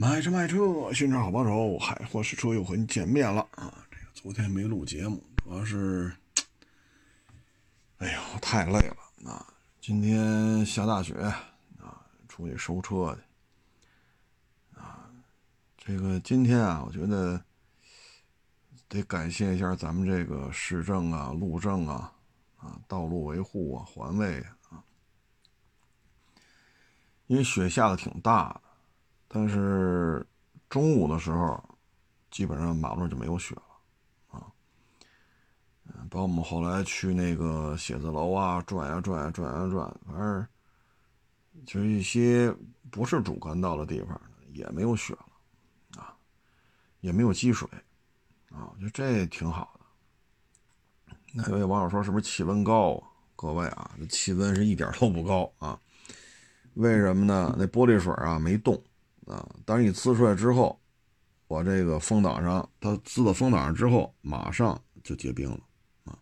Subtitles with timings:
[0.00, 3.84] 买车卖车，寻找好帮手，海阔试车又和你见面了啊！
[3.90, 6.14] 这个昨天没录节目，主要是，
[7.96, 8.96] 哎呦，太累了
[9.28, 9.44] 啊！
[9.80, 11.14] 今天下大雪
[11.80, 15.10] 啊，出去收车去啊。
[15.76, 17.42] 这个今天啊，我觉得
[18.88, 22.12] 得感谢一下咱们这个市政啊、路政啊、
[22.56, 24.38] 啊道路维护啊、环卫
[24.70, 24.78] 啊，
[27.26, 28.60] 因为雪下的挺大的。
[29.30, 30.26] 但是
[30.70, 31.62] 中午的时候，
[32.30, 34.46] 基本上马路上就没有雪了，啊，
[35.84, 40.46] 嗯，包括我们后来去那个写字楼啊，转呀转呀转呀转，反正
[41.66, 42.50] 就一些
[42.90, 44.18] 不是主干道的地方
[44.50, 46.16] 也没有雪了，啊，
[47.00, 47.68] 也没有积水，
[48.50, 49.84] 啊，我觉得这挺好的。
[51.34, 53.08] 那有位网友说是不是气温高啊？
[53.36, 55.78] 各位啊，这气温是一点都不高啊，
[56.74, 57.54] 为什么呢？
[57.58, 58.82] 那玻璃水啊没冻。
[59.28, 59.46] 啊！
[59.66, 60.80] 当你呲出来之后，
[61.46, 65.60] 我这个风挡上，它呲到风挡上之后，马上就结冰了
[66.04, 66.18] 啊！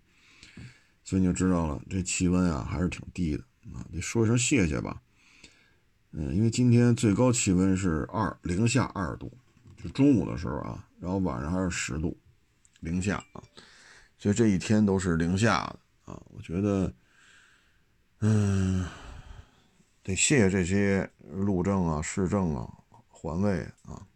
[1.04, 3.86] 所以你就知道了，这气温啊还是挺低的啊！
[3.92, 5.00] 得说一声谢谢吧。
[6.10, 9.32] 嗯，因为今天最高气温是二零下二度，
[9.76, 12.18] 就中午的时候啊，然后晚上还是十度，
[12.80, 13.42] 零下啊，
[14.18, 16.22] 所以这一天都是零下的啊！
[16.30, 16.92] 我觉得，
[18.20, 18.84] 嗯，
[20.02, 22.68] 得谢谢这些路政啊、市政啊。
[23.26, 24.06] 环卫啊，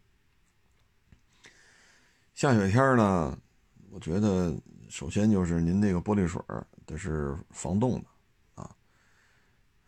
[2.33, 3.37] 下雪天呢，
[3.89, 4.57] 我觉得
[4.89, 6.41] 首先就是您那个玻璃水
[6.85, 8.73] 得是防冻的啊，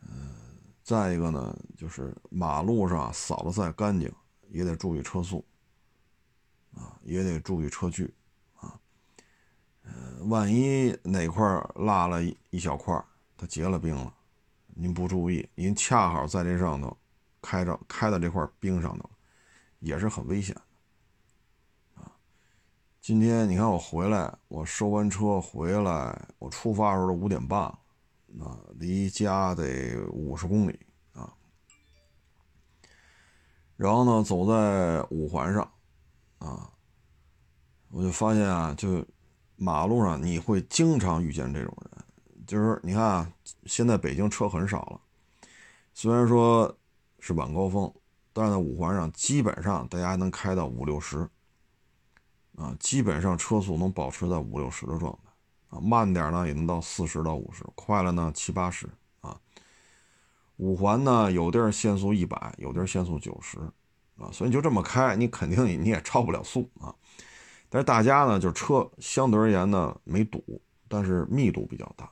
[0.02, 0.36] 嗯，
[0.84, 4.14] 再一个呢，就是马路上扫的再干净，
[4.50, 5.46] 也得注意车速
[6.74, 8.14] 啊，也得注意车距
[8.60, 8.78] 啊，
[9.84, 13.02] 呃，万一哪块落了一一小块，
[13.38, 14.14] 它结了冰了，
[14.68, 16.98] 您不注意，您恰好在这上头
[17.42, 19.10] 开着开到这块冰上头。
[19.84, 22.10] 也是很危险的，啊！
[23.02, 27.64] 今天你看我回来，我收完车回来，我出发的时候都五点半，
[28.40, 30.80] 啊，离家得五十公里
[31.12, 31.34] 啊。
[33.76, 35.70] 然后呢，走在五环上，
[36.38, 36.72] 啊，
[37.90, 39.06] 我就发现啊，就
[39.58, 42.06] 马路上你会经常遇见这种人，
[42.48, 43.34] 就是你看啊，
[43.66, 45.02] 现在北京车很少了，
[45.94, 46.74] 虽然说
[47.20, 47.94] 是晚高峰。
[48.34, 51.30] 但是在五环上，基本上大家能开到五六十，
[52.56, 58.90] 啊，基本上车速能保持在五六十的状态，啊，慢点呢也能到四十到五十，快了呢七八十，
[59.22, 59.40] 啊，
[60.58, 63.60] 五环呢有地儿限速一百，有地儿限速九十，
[64.18, 66.94] 啊，所以你就这么开，你肯定你你也超不了速啊。
[67.70, 72.12] 但是大家呢，就车相对而言呢没堵，但是密度比较大。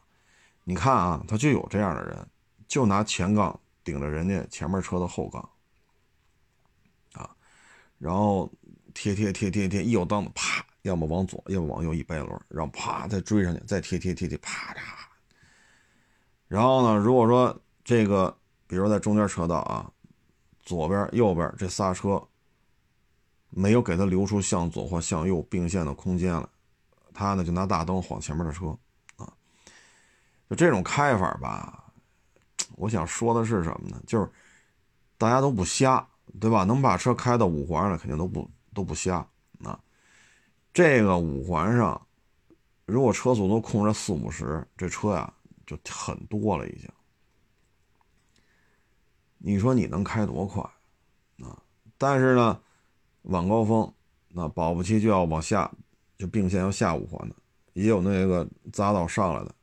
[0.63, 2.27] 你看啊，他就有这样的人，
[2.67, 5.47] 就拿前杠顶着人家前面车的后杠。
[8.01, 8.51] 然后
[8.95, 14.79] 贴贴贴贴贴，一有档子，啪，要么往左，要么往右一掰轮，然后啪再追上去，再贴贴贴贴，啪嚓。
[16.47, 18.35] 然后呢，如果说这个，
[18.65, 19.87] 比如在中间车道啊，
[20.63, 22.19] 左边、右边这仨车
[23.51, 26.49] 没有给他留出向左或向右并线的空间来，
[27.13, 28.75] 他呢就拿大灯晃前面的车
[29.15, 29.31] 啊。
[30.49, 31.93] 就这种开法吧，
[32.77, 34.01] 我想说的是什么呢？
[34.07, 34.27] 就是
[35.19, 36.07] 大家都不瞎。
[36.39, 36.63] 对吧？
[36.63, 39.27] 能把车开到五环上，肯定都不都不瞎
[39.63, 39.79] 啊。
[40.73, 42.07] 这个五环上，
[42.85, 45.33] 如果车速都控制四五十，这车呀
[45.65, 46.89] 就很多了已经。
[49.37, 50.63] 你说你能开多快
[51.43, 51.61] 啊？
[51.97, 52.61] 但是呢，
[53.23, 53.91] 晚高峰
[54.29, 55.69] 那保不齐就要往下，
[56.17, 57.35] 就并线要下五环的，
[57.73, 59.55] 也有那个匝道上来的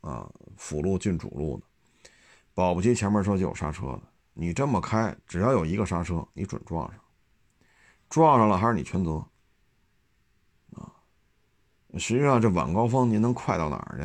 [0.00, 2.10] 啊，辅路进主路的，
[2.54, 4.02] 保不齐前面车就有刹车的。
[4.40, 7.00] 你这么开，只要有一个刹车，你准撞上。
[8.08, 9.16] 撞上了还是你全责
[10.76, 10.94] 啊？
[11.98, 14.04] 实际上这晚高峰您能快到哪儿去？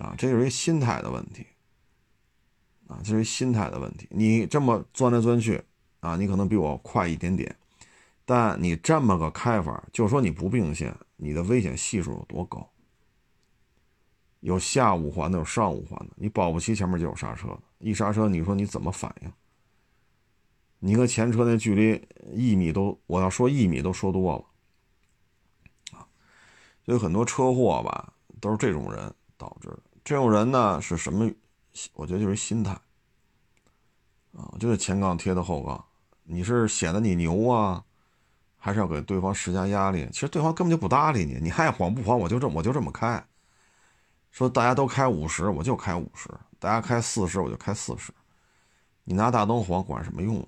[0.00, 1.44] 啊，这是一心态的问题。
[2.86, 4.06] 啊，这是心态的问题。
[4.08, 5.60] 你这么钻来钻去，
[5.98, 7.56] 啊，你可能比我快一点点，
[8.24, 12.70] 但你这么个开法，就说你不并线，你的危险系数有多高？
[14.38, 17.60] 有下五环的，有上五环的，你保不齐前面就有刹车的。
[17.84, 19.30] 一刹车，你说你怎么反应？
[20.78, 22.02] 你和前车那距离
[22.32, 26.08] 一米都，我要说一米都说多了啊。
[26.86, 29.82] 所以很多车祸吧，都是这种人导致的。
[30.02, 31.30] 这种人呢是什么？
[31.92, 32.72] 我觉得就是心态
[34.32, 35.84] 啊，就是前杠贴的后杠。
[36.22, 37.84] 你是显得你牛啊，
[38.56, 40.08] 还是要给对方施加压力？
[40.10, 43.22] 其实对方根本就不搭理你，你爱晃不晃，我就这我就这么开。
[44.30, 46.28] 说大家都开五十，我就开五十；
[46.64, 48.10] 大家开四十，我就开四十。
[49.04, 50.42] 你拿大灯晃管什么用？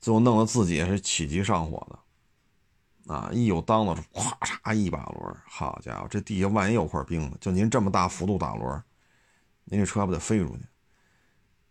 [0.00, 7.36] 最后弄得自己也是起急上火的，啊，一有当子，咵嚓一把轮，好家伙，这地下万一有块冰呢？
[7.40, 8.82] 就您这么大幅度打轮，
[9.66, 10.64] 您这车不得飞出去？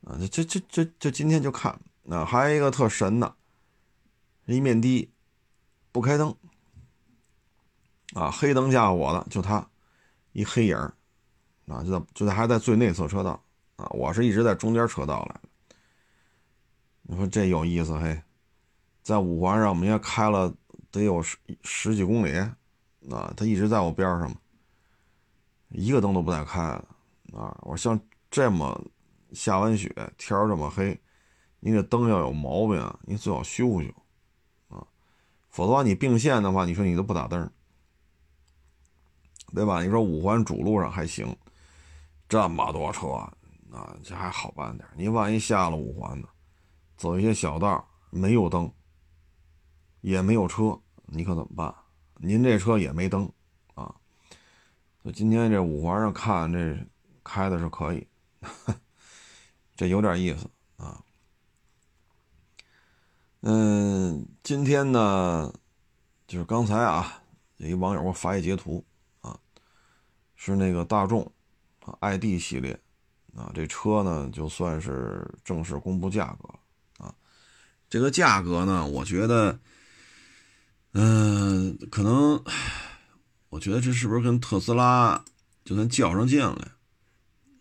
[0.07, 1.77] 啊，这这这这今天就看，
[2.09, 3.35] 啊，还有一个特神的，
[4.45, 5.11] 一面的
[5.91, 6.33] 不开灯，
[8.13, 9.69] 啊，黑灯瞎火的，就他
[10.31, 10.93] 一黑影
[11.67, 13.41] 啊，就在就在还在最内侧车道，
[13.77, 15.49] 啊，我是一直在中间车道来的。
[17.03, 18.21] 你说这有意思嘿，
[19.01, 20.53] 在五环上我们应该开了
[20.91, 22.37] 得有十十几公里，
[23.11, 24.33] 啊，他一直在我边上，
[25.69, 26.85] 一个灯都不带开的
[27.37, 27.57] 啊！
[27.63, 27.99] 我像
[28.29, 28.79] 这么
[29.31, 30.99] 下完雪，天这么黑，
[31.59, 33.89] 你这灯要有毛病，你最好修修
[34.69, 34.85] 啊，
[35.49, 37.49] 否则话你并线的话，你说你都不打灯，
[39.53, 39.81] 对吧？
[39.81, 41.35] 你说五环主路上还行，
[42.33, 46.27] 这么多车啊，这还好办点，你万一下了五环呢？
[46.97, 48.73] 走一些小道没有灯，
[50.01, 51.71] 也没有车，你可怎么办？
[52.15, 53.31] 您这车也没灯
[53.75, 53.93] 啊！
[55.03, 56.75] 所以今天这五环上看这
[57.23, 58.07] 开的是可以，
[59.77, 61.03] 这有点意思啊。
[63.41, 65.53] 嗯，今天呢，
[66.25, 67.21] 就是刚才啊，
[67.57, 68.83] 有一网友给我发一截图
[69.21, 69.39] 啊，
[70.35, 71.31] 是那个大众
[71.99, 72.79] ID 系列
[73.35, 77.13] 啊，这车呢就算是正式公布价格啊。
[77.89, 79.59] 这个价格呢，我觉得，
[80.93, 82.43] 嗯，可能，
[83.49, 85.25] 我觉得这是不是跟特斯拉
[85.65, 86.71] 就算较上劲了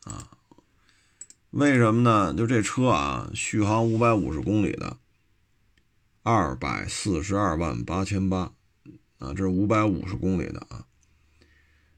[0.04, 0.28] 啊？
[1.50, 2.32] 为什么呢？
[2.32, 4.96] 就这车啊，续航五百五十公里的，
[6.22, 8.52] 二百四十二万八千八
[9.18, 10.86] 啊，这是五百五十公里的啊。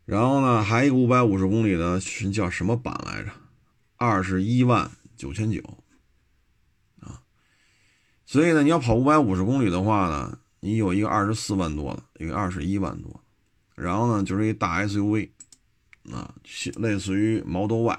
[0.04, 3.30] 然后呢，还一个五百五十公里的是叫什么版来着？
[3.96, 5.62] 二十一万九千九
[7.00, 7.22] 啊。
[8.26, 13.20] 所以呢，你要跑五百五十公里的话呢，你有一个二十四万多的，一个二十一万多，
[13.74, 15.30] 然后呢就是一大 SUV，
[16.10, 16.34] 啊，
[16.76, 17.94] 类似于 Model Y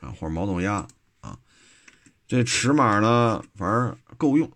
[0.00, 0.88] 啊或者 Model 鸭
[1.20, 1.38] 啊，
[2.26, 4.50] 这尺码呢反正够用，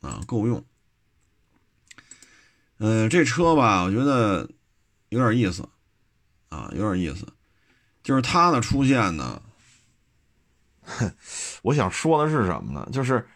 [0.00, 0.64] 啊够用。
[2.78, 4.48] 嗯，这车吧，我觉得
[5.08, 5.68] 有点意思，
[6.48, 7.26] 啊有点意思，
[8.02, 9.42] 就是它的出现呢，
[11.62, 12.88] 我想说的是什么呢？
[12.92, 13.26] 就是。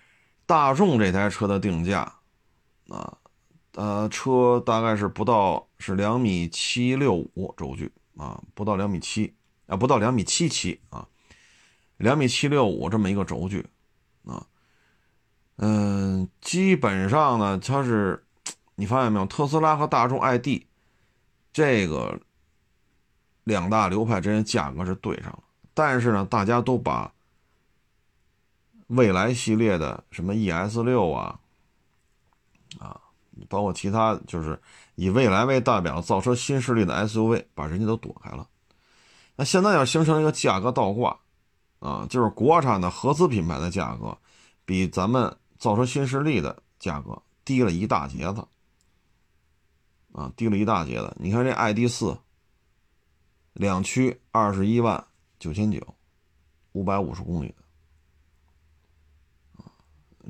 [0.44, 2.00] 大众这台车的定价，
[2.88, 3.16] 啊，
[3.74, 9.34] 呃，车大概是不到是两米七六五轴距啊，不到两米七
[9.66, 11.08] 啊，不到两米七七啊，
[11.96, 13.66] 两米七六五这么一个轴距
[14.26, 14.44] 啊，
[15.56, 18.26] 嗯，基本上呢，它是
[18.74, 20.66] 你发现没有，特斯拉和大众 ID
[21.52, 22.20] 这个
[23.44, 25.42] 两大流派之间价格是对上了，
[25.74, 27.12] 但是呢，大家都把。
[28.88, 31.40] 蔚来系列的什么 ES 六啊，
[32.78, 33.00] 啊，
[33.48, 34.60] 包括其他就是
[34.96, 38.46] 以蔚来为代表造车新势力的 SUV，把人家都躲开了。
[39.34, 41.18] 那现在要形成一个价格倒挂，
[41.78, 44.18] 啊，就是国产的合资品牌的价格
[44.66, 48.46] 比咱们造车新势力的价格低了一大截子，
[50.12, 51.16] 啊，低了一大截的。
[51.18, 52.16] 你看这 ID 四，
[53.52, 55.04] 两驱二十一万
[55.38, 55.94] 九千九，
[56.72, 57.54] 五百五十公里。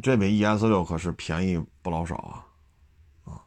[0.03, 3.45] 这比 ES 六可是便宜不老少啊，啊，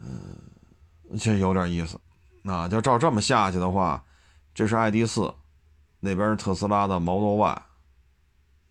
[0.00, 0.36] 嗯，
[1.16, 2.00] 这有点意思。
[2.42, 4.04] 那就照这么下去的话，
[4.52, 5.32] 这是 ID 四，
[6.00, 7.62] 那边是特斯拉的 Model Y，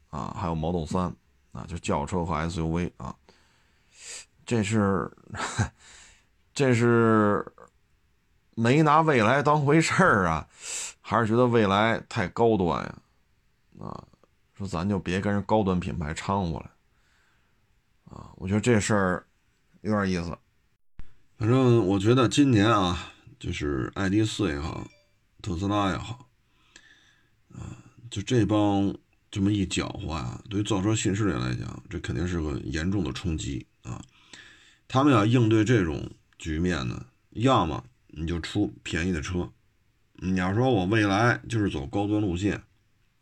[0.10, 1.16] 啊，还有 Model 三，
[1.54, 3.16] 啊，就轿车和 SUV 啊，
[4.46, 5.10] 这是
[6.54, 7.46] 这是
[8.56, 10.48] 没拿未来当回事儿啊，
[11.02, 12.96] 还是觉得未来太高端呀，
[13.80, 14.04] 啊？
[14.54, 16.72] 说咱就别跟人高端品牌掺和了，
[18.06, 19.26] 啊，我觉得这事儿
[19.82, 20.38] 有点意思。
[21.38, 24.88] 反正我觉得今年啊，就是 ID 四也好，
[25.42, 26.30] 特斯拉也好，
[27.56, 27.82] 啊，
[28.12, 28.96] 就这帮
[29.32, 34.00] 这么一搅和啊，对于造车新势力来讲，这肯定是个严重的冲击啊。
[34.88, 36.08] 他们要应对这种
[36.42, 39.54] 局面呢，要么你就出便宜的车，
[40.16, 42.64] 你要说我未来就是走高端路线，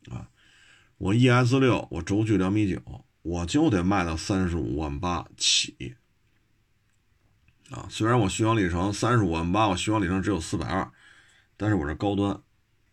[0.09, 0.29] 啊。
[0.97, 5.95] 我 ES 六，我轴距两米九，我就得卖到三十五万八起
[7.69, 7.87] 啊！
[7.89, 10.91] 虽然我续航里程三十五万八，我续航里程只有四百二，
[11.55, 12.41] 但是我这高端，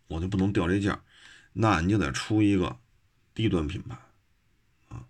[0.06, 1.02] 我就不能掉这价，
[1.52, 2.78] 那你就得出一个
[3.34, 3.96] 低端品牌
[4.88, 5.06] 啊！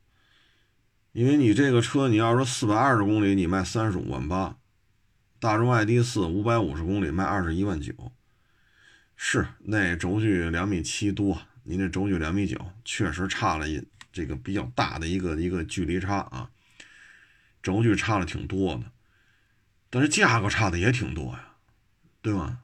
[1.12, 4.56] 因为你这个车，你要说四百二十公里你卖三十五万八，
[5.38, 8.12] 大众 ID 四五百五十公里卖二十一万九，
[9.16, 11.42] 是那轴距两米七多。
[11.64, 16.50] 您这轴距两米九，确实差了一这个比较大的一个一个距离差啊，
[17.62, 18.92] 轴距差了挺多的，
[19.90, 21.56] 但是价格差的也挺多呀，
[22.22, 22.60] 对吧？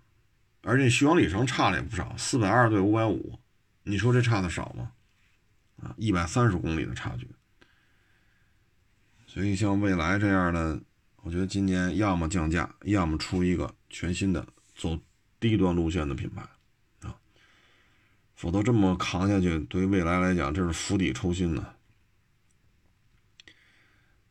[0.63, 3.39] 而且续航里程差了也不少，四百二对五百五，
[3.83, 4.93] 你说这差的少吗？
[5.83, 7.29] 啊，一百三十公里的差距。
[9.27, 10.81] 所以像蔚来这样的，
[11.23, 14.99] 我觉得今年要么降价，要么出一个全新的走
[15.39, 16.43] 低端路线的品牌
[17.03, 17.15] 啊，
[18.35, 21.75] 否则这么扛下去，对于未来来讲，这是釜底抽薪呢。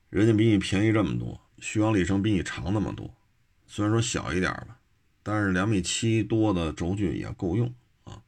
[0.09, 3.15] 人家比你便宜这么多，续航里程比你长那么多，
[3.65, 4.77] 虽然说小一点吧，
[5.23, 8.21] 但是两米七多的轴距也够用啊。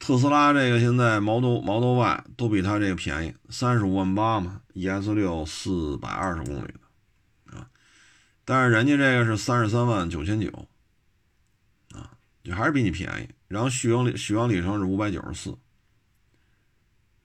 [0.00, 6.80] 特斯拉这个现在 Model Model Y 都比它这个便宜，三十五万八嘛，ES 六四百二十公里的，
[8.46, 10.66] 但是人家这个是三十三万九千九
[11.90, 13.28] 啊，也还是比你便宜。
[13.48, 15.58] 然后续航里续航里程是五百九十四，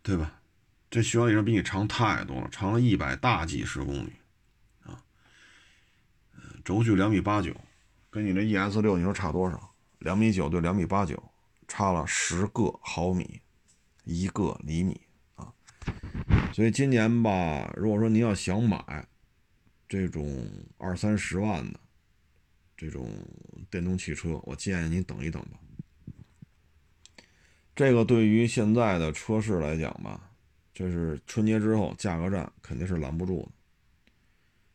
[0.04, 0.42] 对吧？
[0.90, 4.12] 这续航里程比你长太多了，长了一百大几十公里
[4.84, 5.02] 啊。
[6.66, 7.56] 轴距两米八九，
[8.10, 9.74] 跟你这 ES 六你说差多少？
[10.00, 11.24] 两米九对两米八九。
[11.68, 13.40] 差了十个毫米，
[14.04, 15.00] 一个厘米
[15.36, 15.54] 啊！
[16.54, 19.08] 所以今年吧，如果说您要想买
[19.92, 21.78] 这种二三十万的
[22.78, 23.12] 这种
[23.70, 25.60] 电动汽车，我建议您等一等吧。
[27.76, 30.32] 这个对于现在的车市来讲吧，
[30.74, 33.52] 这是春节之后价格战肯定是拦不住的。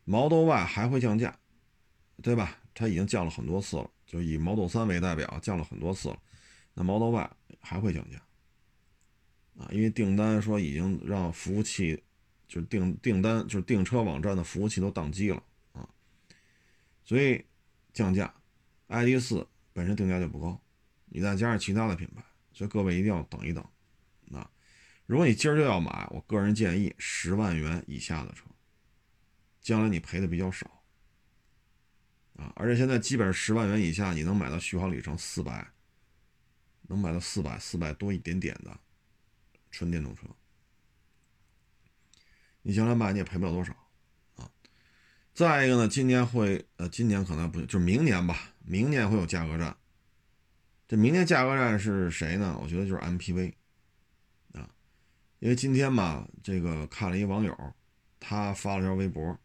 [0.05, 1.35] Model Y 还会降价，
[2.21, 2.55] 对吧？
[2.75, 6.21] 它已经降了很多次了，就以 Model 3为代表，降了很多次了。
[6.75, 8.21] 那 Model Y 还会降价
[9.57, 9.67] 啊？
[9.71, 12.03] 因为订单说已经让服务器，
[12.47, 15.87] 就是订订单就是订车网站的服务器都宕机了啊，
[17.03, 17.45] 所以
[17.93, 18.33] 降价。
[18.87, 20.61] ID.4 本身定价就不高，
[21.05, 22.23] 你再加上其他的品牌，
[22.53, 23.63] 所以各位一定要等一等。
[24.31, 24.49] 啊，
[25.05, 28.45] 如果你今儿就要买，我个人建议十万元以下的车，
[29.59, 30.83] 将来你赔的比较少
[32.35, 32.53] 啊。
[32.55, 35.73] 而且现在基本上十万元以下，你能买到续航里程四百。
[36.89, 38.79] 能买到四百四百多一点点的
[39.71, 40.21] 纯电动车，
[42.67, 43.73] 你将来卖你也赔不了多少
[44.35, 44.51] 啊。
[45.33, 49.77] 再一个呢，今年会呃，今年可能不就是明年吧，明年会有价格战。
[50.85, 52.59] 这明年价格战是谁呢？
[52.61, 53.53] 我觉得就是 MPV
[54.51, 54.69] 啊，
[55.39, 57.57] 因为今天嘛，这个看了一网友，
[58.19, 59.39] 他发了条微博，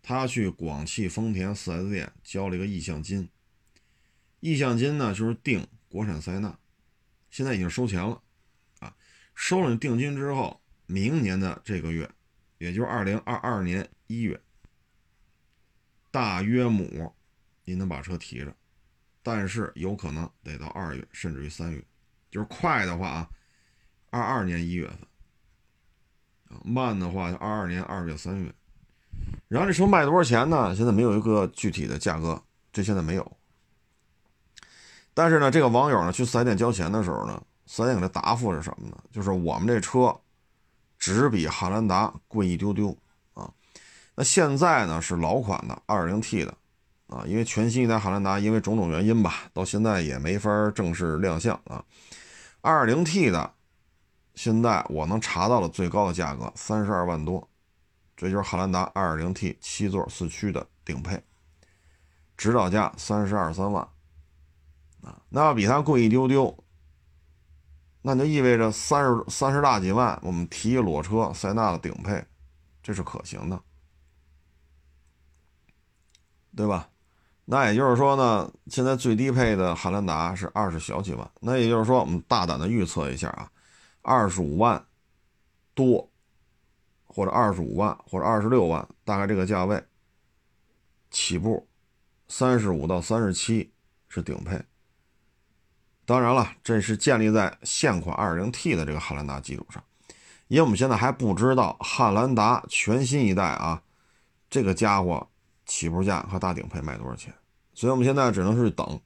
[0.00, 3.28] 他去广汽丰田 4S 店交了一个意向金，
[4.40, 6.58] 意向金呢就是订国产塞纳。
[7.30, 8.22] 现在已经收钱了，
[8.78, 8.96] 啊，
[9.34, 12.10] 收了定金之后，明年的这个月，
[12.62, 14.40] 也就是二零二二年一月，
[16.12, 17.12] 大约母，
[17.64, 18.54] 您能把车提着，
[19.20, 21.84] 但是有可能得到二月，甚至于三月，
[22.30, 23.28] 就是快的话啊，
[24.10, 24.98] 二二年一月份，
[26.64, 28.54] 慢的话就二二年二月三月，
[29.48, 30.72] 然后这车卖多少钱呢？
[30.76, 32.40] 现在没有一个具体的价格，
[32.72, 33.36] 这现在没有。
[35.14, 38.96] 但是呢，这个网友呢去四 S 店交钱的时候呢，四 S 店给他答复是什么呢？
[39.10, 40.16] 就是我们这车
[41.02, 42.96] 只比汉兰达贵一丢丢
[43.34, 43.50] 啊。
[44.14, 46.56] 那现在呢是老款的 2.0T 的
[47.08, 51.84] 啊，因为全新一代汉兰达因为种种原因吧，到现在也没法正式亮相啊。
[52.62, 53.52] 2.0T 的
[54.36, 57.48] 现在我能查到的最高的价格三十二万多，
[58.16, 61.20] 这就是汉兰达 2.0T 七座四驱的顶配，
[62.36, 63.82] 指导价三十二三万。
[65.02, 66.56] 啊，那要比它贵一丢丢，
[68.02, 72.24] 那就意味着三十三十大几万，我们提裸车塞纳的顶配，
[72.82, 73.62] 这是可行的，
[76.56, 76.88] 对吧？
[77.44, 83.50] 那也就是说呢，现在最低配的汉兰达是二十小几万，那也就是说，我们大胆的预测一下啊，
[84.00, 84.84] 二十五万
[85.74, 86.08] 多，
[87.04, 89.84] 或者二十五万，或者二十六万，大概这个价位
[91.10, 91.68] 起步，
[92.28, 93.72] 三十五到三十七
[94.08, 94.60] 是顶配。
[96.04, 99.82] 当然了，这是建立在现款 2.0T 的这个汉兰达基础上，
[100.48, 103.80] 因为我们现在还不知道汉兰达全新一代啊，
[104.50, 105.28] 这个家伙
[105.64, 107.32] 起步价和大顶配卖多少钱，
[107.72, 109.00] 所以我们现在只能是等。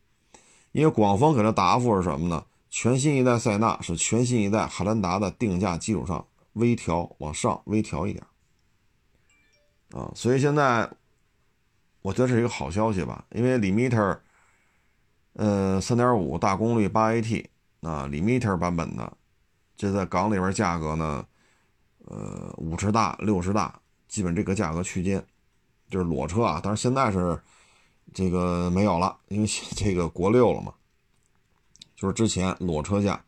[0.72, 2.44] 因为广丰给的答复是什么呢？
[2.70, 8.24] 全新一代塞纳是全新一代汉兰达的定价基础上微调往上微调一点
[9.92, 10.90] 啊，所以现在
[12.00, 14.20] 我觉得是一个好消息吧，因为 Limiter。
[15.38, 17.44] 呃，三点五大功率八 AT
[17.82, 19.12] 啊，Limiter 版本的，
[19.76, 21.26] 这在港里边价格呢，
[22.06, 23.78] 呃，五十大、六十大，
[24.08, 25.22] 基本这个价格区间，
[25.90, 26.58] 就是裸车啊。
[26.64, 27.38] 但是现在是
[28.14, 30.72] 这个没有了，因为这个国六了嘛，
[31.94, 33.22] 就是之前裸车价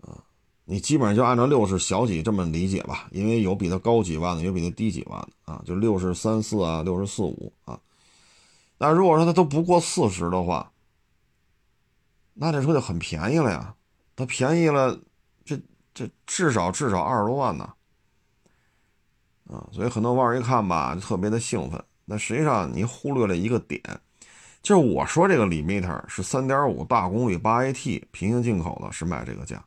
[0.00, 0.18] 啊。
[0.64, 7.78] 你基本上就按照六十小几这么理解吧，因为有比它高几万的，有比它低几万的啊，就六十三四啊，六十四五啊。
[8.78, 10.69] 那如果说它都不过四十的话，
[12.34, 13.74] 那这车就很便宜了呀。
[14.16, 14.98] 它便宜了，
[15.44, 15.58] 这
[15.94, 17.72] 这至少至少二十多万呢。
[19.48, 21.82] 啊，所以很多网友一看吧，就特别的兴奋。
[22.04, 23.82] 那实际上你忽略了一个点，
[24.62, 29.64] 就是我说这个 limiter 是三点五大功率八 AT 平行进口的，是卖这个价。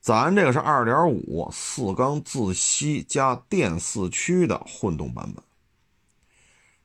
[0.00, 5.42] 咱这个是二点五四缸自吸加电四驱的混动版本，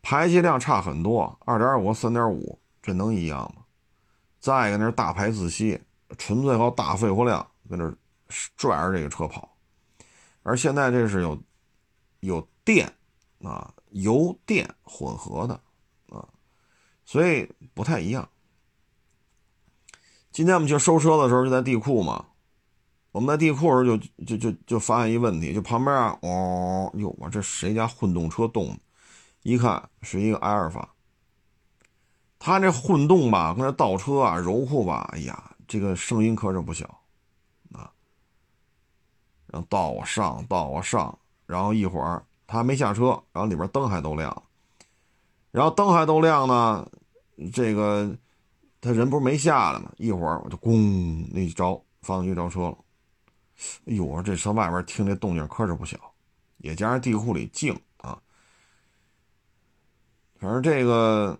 [0.01, 3.60] 排气量差很多，二点五三点五，这能一样吗？
[4.41, 5.79] 再一个那是大排自吸，
[6.17, 7.93] 纯粹靠大肺活量在那
[8.57, 9.55] 拽着这个车跑，
[10.43, 11.41] 而现在这是有
[12.19, 12.91] 有电
[13.43, 15.53] 啊，油电混合的
[16.09, 16.27] 啊，
[17.05, 18.27] 所以不太一样。
[20.31, 22.25] 今天我们去收车的时候就在地库嘛。
[23.11, 28.79] 我们在地库时候就就就就发现一问题，就旁边啊，哦哟，我这谁家混动车动？
[29.43, 30.95] 一看是一个埃尔法，
[32.43, 36.87] 他这混动吧，跟这倒车啊、柔库吧，哎呀，这个声音可是不小
[37.71, 37.93] 啊。
[39.45, 44.43] 然后倒我上，倒我上，然后一会儿他还没下车，然后里边灯还都亮，
[45.51, 46.89] 然后灯还都亮呢，
[47.53, 48.11] 这个
[48.81, 49.91] 他人不是没下来吗？
[49.97, 52.77] 一会儿我就咣那一着，发动机着车了。
[53.85, 55.95] 哎呦，我说这车外边听这动静可是不小，
[56.57, 58.19] 也加上地库里静啊。
[60.39, 61.37] 反正这个，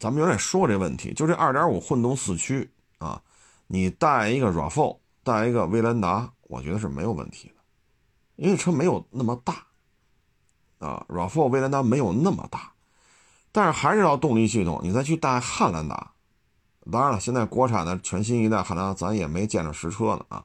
[0.00, 3.20] 咱们有点说这问题，就这2.5混动四驱啊，
[3.66, 7.54] 你带一个 RAV4，带一个威兰达，我觉得是没有问题的，
[8.36, 9.66] 因为车没有那么大
[10.78, 12.72] 啊，RAV4、威兰达没有那么大，
[13.52, 16.12] 但是还是要动力系统，你再去带汉兰达，
[16.90, 20.42] 当然了，现在国产的全新一代汉兰达咱也没见着实车呢啊。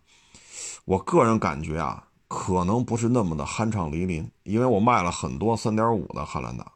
[0.83, 6.69] 我个人感觉啊，可能不是那么的酣畅淋漓，因为我卖了很多3.5的汉兰达，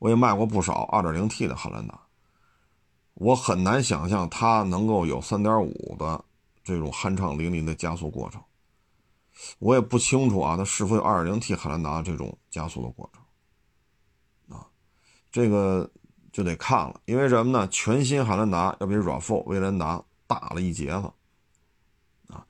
[0.00, 2.00] 我也卖过不少 2.0T 的汉兰达，
[3.14, 6.24] 我很难想象它能够有3.5的
[6.64, 8.42] 这种酣畅淋漓的加速过程。
[9.58, 14.66] 我也不清楚啊，它是否有 2.0T 汉兰达这种加速的过程啊？
[15.30, 15.88] 这个
[16.32, 17.68] 就得看了，因为什么呢？
[17.68, 21.12] 全新汉兰达要比 RAV4、威兰达大了一截子
[22.34, 22.44] 啊。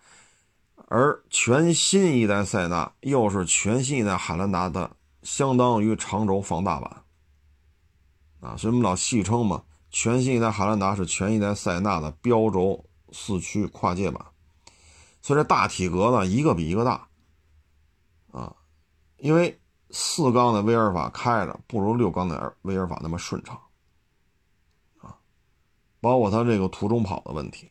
[0.87, 7.05] 而全新一代塞纳又是全新一代汉兰达的相当于长轴放大版，
[8.41, 14.25] 啊，所以我们老戏称嘛，全新一代汉兰达是全一代塞纳的标轴四驱跨界版，
[15.23, 17.09] 所以这大体格呢一个比一个大，
[18.33, 18.57] 啊，
[19.19, 23.61] 因为四缸的威尔法开着不如六缸的威尔法那么顺畅，
[24.99, 25.17] 啊，
[26.01, 27.71] 包括它这个途中跑的问题，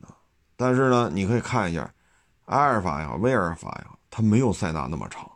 [0.00, 0.16] 啊，
[0.56, 1.92] 但是呢，你可以看一下。
[2.44, 5.28] 阿尔法呀，威尔法呀，它没有塞纳那么长，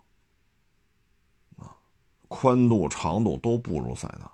[2.30, 4.30] 宽度、长度都不如塞纳。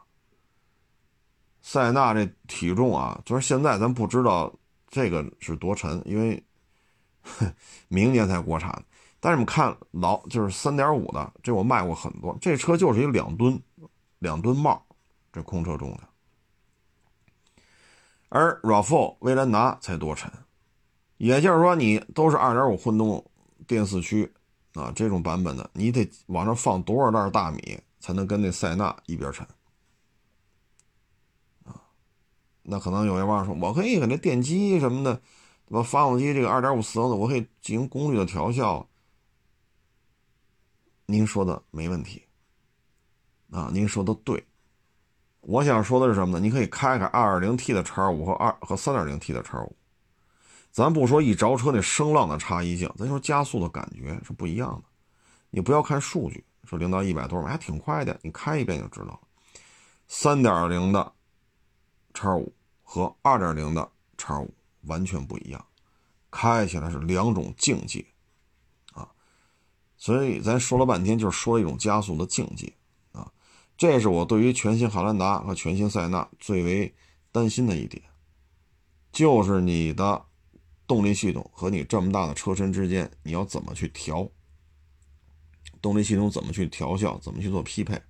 [1.63, 4.53] 塞纳这体重啊，就是现在咱不知道
[4.89, 6.41] 这个是多沉，因为
[7.89, 8.85] 明年才国产。
[9.19, 13.61] 但是我们看老就是三点五的，这我卖过很多，这车就是一两吨，
[14.19, 14.81] 两吨帽，
[15.33, 16.01] 这空车重量。
[18.29, 20.31] 而 RAV4 威兰达才多沉。
[21.17, 23.25] 也就是说，你都是2.5混动
[23.67, 24.31] 电四驱
[24.75, 29.45] 啊，这种版本的，你得往上放多少袋大米才能跟那塞纳一边沉
[31.65, 31.75] 啊？
[32.63, 35.21] 那可能有些网友说，我可以给那电机什么的，
[35.67, 35.83] 什么？
[35.83, 38.89] 发动机这个2.5四缸的，我可以进行功率的调校。
[41.07, 42.23] 您说的没问题
[43.51, 44.47] 啊，您说的对。
[45.41, 46.41] 我想说的是什么呢？
[46.41, 49.77] 你可以开开 2.0T 的叉五和二和 3.0T 的叉五。
[50.71, 54.85] 咱不说一着车那声浪的差异性，咱说加速的感觉是不一样的。
[55.51, 59.21] 你不要看数据，说零到一百多少还挺快的，你开一遍就知道了。
[60.09, 61.13] 三点零的
[62.13, 62.53] 叉五
[62.83, 64.53] 和二点零的叉五
[64.83, 65.65] 完全不一样，
[66.31, 68.05] 开起来是两种境界
[68.93, 69.09] 啊。
[69.97, 72.73] 所以咱说了半天，就是说一种加速的境界
[73.13, 73.33] 啊。
[73.77, 76.95] 这是我对于全新汉兰达和全新塞纳最为
[77.33, 78.03] 担心的一点，
[79.13, 80.27] 就是你的。
[80.89, 84.31] 动力系统和你这么大的车身之间，你要怎么去调？
[85.87, 87.17] 动力系统怎么去调校？
[87.21, 88.03] 怎么去做匹配？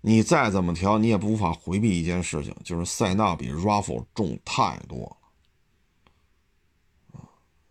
[0.00, 5.00] 你再怎么调，你也无法回避一件事情，就是塞纳比 RAV4 重太多
[7.12, 7.20] 了。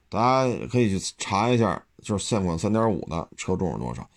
[0.08, 4.08] 大家可以去查一下，就是现款3.5的车重是多少？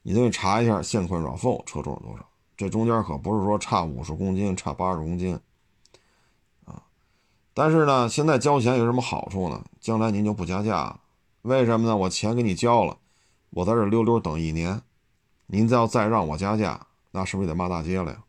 [0.00, 2.26] 你再去查一下现款 RAV4 车重是多少？
[2.56, 5.38] 这中间可不是说差五十公斤，差八十公斤。
[7.52, 9.62] 但是呢，现在交钱有什么好处呢？
[9.78, 10.98] 将来您就不加价，
[11.42, 11.94] 为什么呢？
[11.94, 12.96] 我钱给你交了，
[13.50, 14.82] 我在这溜溜等一年，
[15.46, 18.22] 您再要再让我加价，那是不是得骂大街了呀？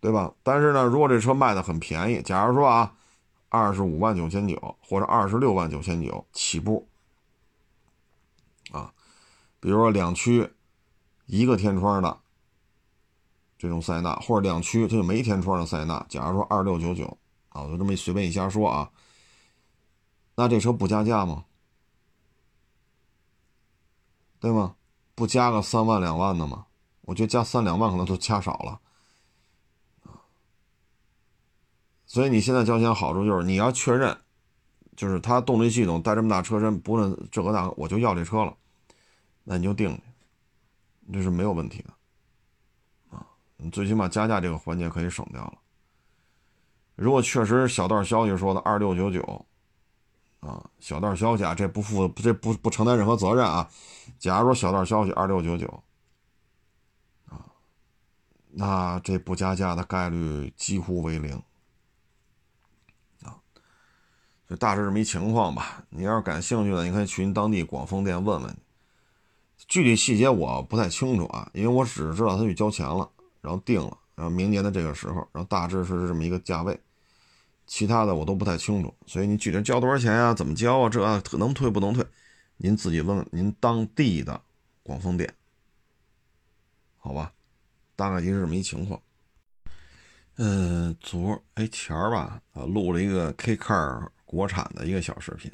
[0.00, 0.32] 对吧？
[0.44, 2.94] 但是呢，如果这车卖的很便宜，假如说啊，
[3.48, 6.86] 二十五万九千九或者二十六万九千九起步，
[8.70, 8.94] 啊，
[9.58, 10.48] 比如说两驱
[11.26, 12.16] 一个天窗的
[13.58, 18.88] 这种塞纳，或者两驱它就没天窗的塞纳，假如说二六九九啊，我就这么随便一瞎说啊，
[20.36, 21.44] 那这车不加价吗？
[24.40, 24.76] 对吗？
[25.14, 26.66] 不加个三万两万的吗？
[27.02, 28.80] 我觉得加三两万可能都加少了。
[32.06, 34.16] 所以你现在交钱好处就是你要确认，
[34.96, 38.56] 就是它动力系统带这么大车身，不论这个那，我就要这车了，
[39.44, 40.00] 那你就定，
[41.12, 41.92] 这是没有问题的，
[43.16, 45.58] 啊，你最起码加价这个环节可以省掉了。
[46.94, 49.46] 如果确实小道消息说的二六九九，
[50.40, 53.68] 啊，小道消息啊，这不负这不不承担任何责任啊。
[54.18, 55.82] 假如说小道消息二六九九，
[57.26, 57.44] 啊，
[58.50, 61.34] 那这不加价的概率几乎为零。
[63.24, 63.36] 啊
[64.48, 65.84] 就大致这么一情况吧。
[65.90, 68.56] 你要是感兴趣的，你可以去您当地广丰店问问。
[69.66, 73.10] 具体细节我不太清楚啊，因为我只知道他去交钱了，
[73.42, 76.80] 然后定了，然后明年的这个时候，然后大致是这么一个价位。
[77.68, 80.34] 其他的我都不太清楚，所以你具体交多少钱呀？
[80.34, 80.90] 怎么交啊？
[80.90, 82.04] 这能退不能退？
[82.56, 84.40] 您自己问问您当地的
[84.82, 85.32] 广丰店，
[86.96, 87.32] 好吧？
[87.94, 89.00] 大概就是这么一情况。
[90.34, 94.08] 嗯，昨哎前儿吧，啊录了一个 K Car。
[94.28, 95.50] 国产的一个小视频，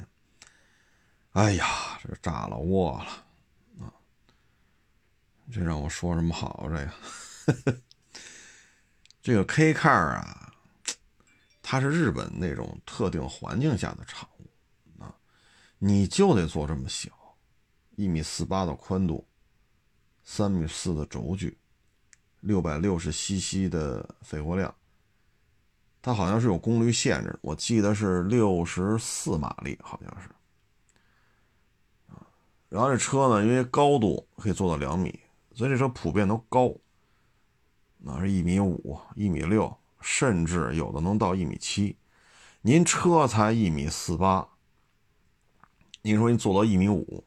[1.31, 3.87] 哎呀，这炸了窝了啊！
[5.49, 6.67] 这让我说什么好？
[6.67, 7.81] 这个
[9.23, 10.44] 这个 K car 啊，
[11.67, 15.11] 它是日本那种特定环境下的产物啊，
[15.79, 17.09] 你就得做这么小，
[17.95, 19.27] 一米四八的宽度，
[20.23, 21.57] 三米四的轴距，
[22.41, 24.71] 六百六十 cc 的肺活量。
[26.03, 30.29] 它好像是有功率限制，我记得是六十四马力，好像是。
[32.69, 35.19] 然后这车呢，因为高度可以做到两米，
[35.55, 36.71] 所以这车普遍都高，
[37.97, 39.75] 那是一米五、一米六，
[40.05, 41.97] 甚至有的能到一米七。
[42.61, 44.47] 您车才一米四八，
[46.03, 47.23] 您说您做到一米五，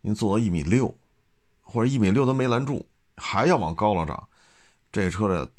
[0.00, 0.96] 您做到一米六，
[1.62, 4.28] 或者一米六都没拦住，还要往高了涨，
[4.92, 5.50] 这车的。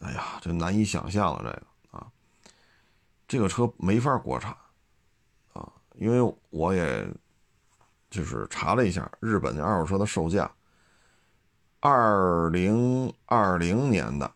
[0.00, 2.06] 哎呀，这难以想象了，这个啊，
[3.26, 4.54] 这个车没法国产
[5.54, 7.06] 啊，因为我也
[8.10, 10.50] 就是查了一下日本的二手车的售价，
[11.80, 14.30] 二零二零年的，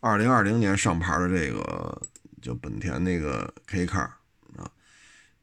[0.00, 2.02] 二零二零年上牌的这个
[2.40, 4.10] 就本田那个 K Car
[4.56, 4.70] 啊，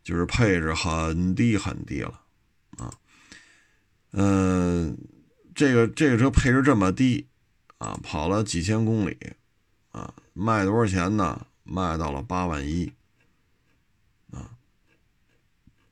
[0.03, 2.21] 就是配置很低很低了
[2.77, 2.93] 啊，
[4.11, 4.97] 嗯，
[5.53, 7.27] 这个这个车配置这么低。
[7.77, 9.33] 啊，跑了几千公里，
[9.91, 11.45] 啊，卖多少钱呢？
[11.65, 12.89] 卖到了八万一，
[14.31, 14.49] 啊，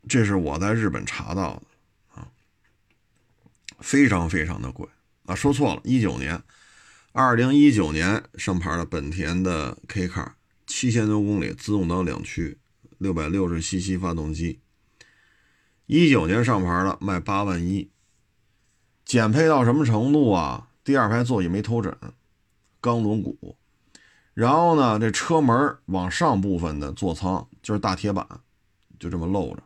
[0.07, 2.31] 这是我在日本查到的，啊，
[3.79, 4.87] 非常非常的贵
[5.25, 6.41] 啊，说错了，一九年，
[7.15, 10.31] 二零一九年上牌的本田的 K Car，
[10.65, 12.57] 七千多公里，自动挡两驱，
[12.97, 14.61] 六百六十 cc 发动机，
[15.85, 17.91] 一九年上牌的卖八万一，
[19.05, 20.69] 减配到什么程度啊？
[20.83, 21.95] 第二排座椅没头枕，
[22.81, 23.57] 钢轮毂，
[24.33, 28.27] 然后呢，这车门往上部分的座舱就是大铁板，
[28.97, 29.61] 就这么露着。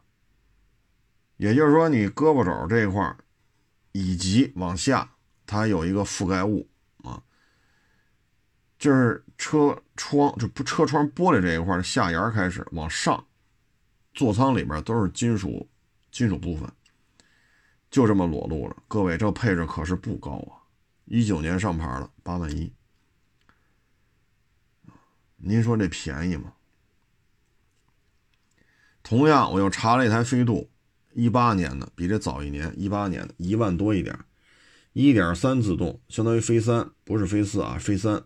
[1.37, 3.15] 也就是说，你胳膊肘这一块
[3.93, 5.13] 以及往下，
[5.45, 6.67] 它有一个覆盖物，
[8.77, 13.25] 就是车窗就不车窗玻璃这一块下沿开始往上，
[14.13, 15.67] 座舱里边都是金属
[16.11, 16.71] 金属部分，
[17.89, 18.75] 就这么裸露着。
[18.87, 20.61] 各位，这配置可是不高啊。
[21.05, 22.71] 一九年上牌了，八万一。
[25.37, 26.53] 您说这便宜吗？
[29.01, 30.69] 同样，我又查了一台飞度，
[31.13, 34.19] 一八年的，比这早一年，一八年的一万多一点，
[34.93, 38.23] 一点三自动，相当于飞三，不是飞四啊，飞三。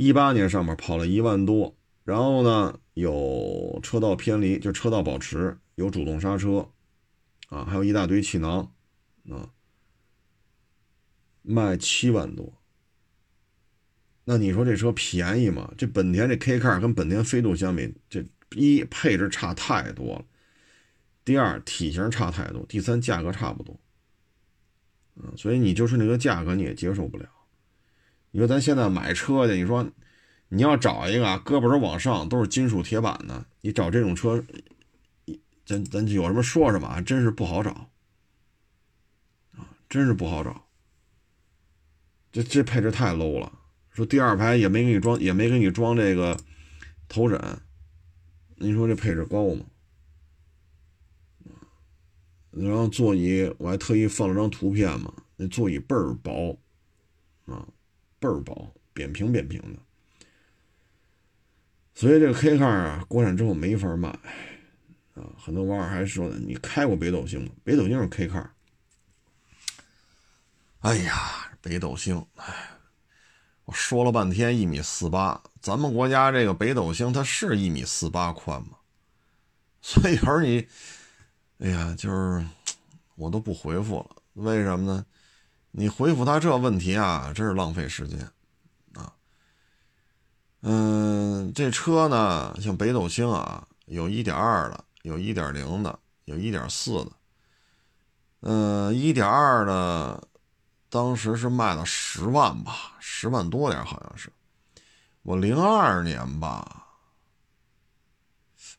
[0.00, 6.70] 一八年上面跑了一万多，然后呢，有车道偏离，就车道保持，有主动刹车，
[7.48, 8.72] 啊，还有一大堆气囊，
[9.28, 9.50] 啊。
[11.42, 12.62] 卖七万多，
[14.24, 15.72] 那你说这车便宜吗？
[15.76, 20.24] 这本田这 K Car 跟本田飞度相比，这一配置差太多了，
[21.24, 23.80] 第二体型差太多，第三价格差不多，
[25.16, 27.28] 嗯所以你就是那个价格你也接受不了。
[28.38, 29.84] 你说咱现在买车去，你说
[30.46, 34.40] 你要找一个，胳膊肘往上都是金属铁板的，你找这种车，
[35.66, 37.90] 咱咱有什么说什么啊，真是不好找
[39.56, 40.68] 啊，真是不好找。
[42.30, 43.58] 这这配置太 low 了，
[43.90, 46.38] 说第二排也没给你装，也没给你装这个
[47.08, 47.60] 头枕，
[48.54, 49.64] 您说这配置高吗？
[52.52, 56.56] 然后座椅我还特意放了张图片嘛，那座椅倍儿薄
[57.46, 57.66] 啊，
[58.18, 59.80] 倍儿薄，扁平扁平的。
[61.94, 64.08] 所以这个 K car 啊，国产之后没法卖
[65.14, 65.24] 啊。
[65.36, 67.50] 很多网友还说呢，你开过北斗星吗？
[67.64, 68.48] 北斗星是 K car。
[70.80, 72.70] 哎呀，北斗星，哎，
[73.64, 78.78] 我说了半天一米四八，咱们国家这个北斗星它是一米四八宽吗？
[79.82, 80.66] 所以有时候你。
[81.58, 82.46] 哎呀，就是
[83.16, 85.04] 我都不回复了，为什么呢？
[85.70, 88.20] 你回复他这问题啊，真是浪费时间
[88.94, 89.12] 啊。
[90.62, 94.24] 嗯，这车呢，像北斗星啊，有1.2
[94.70, 97.12] 的，有1.0的，有1.4的。
[98.40, 100.28] 嗯，1.2的
[100.88, 104.32] 当时是卖了十万吧，十万多点好像是。
[105.22, 106.86] 我零二年吧，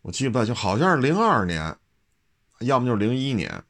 [0.02, 1.78] 我记不得，就好像是零二年。
[2.62, 3.64] 要么就是零一年，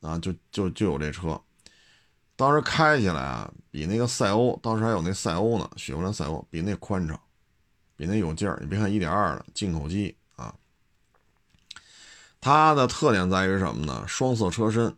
[0.00, 1.40] 啊，就就就有这车，
[2.38, 7.20] 当时开起来啊，比那个赛欧，当时还有那赛欧呢，雪佛兰赛欧比那宽敞，
[7.96, 8.56] 比那有劲儿。
[8.62, 10.54] 你别看一点二的进口机啊，
[12.40, 14.04] 它的特点在于什么呢？
[14.06, 14.96] 双色车身，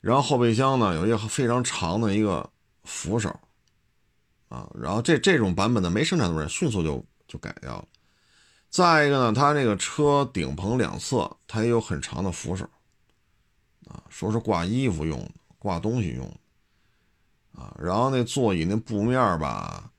[0.00, 2.48] 然后后备箱呢有一个非常长的一个
[2.84, 3.28] 扶手，
[4.48, 7.84] 啊，然后这这种版本的没生产多少，迅速就就改掉了。
[8.70, 12.64] 再一个呢，它这个车顶棚两侧它也有很长的扶手，
[13.88, 16.36] 啊，说是挂衣服用的，挂东西用的，
[17.52, 19.90] 啊，然后那座椅那布面吧，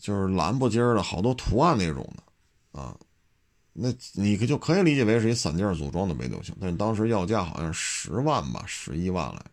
[0.00, 2.98] 就是蓝不筋儿的，好多图案那种的，啊，
[3.72, 9.44] 那你可就可以理解为是一散件组装的北斗星，但当时要价好像十万吧，十一万来，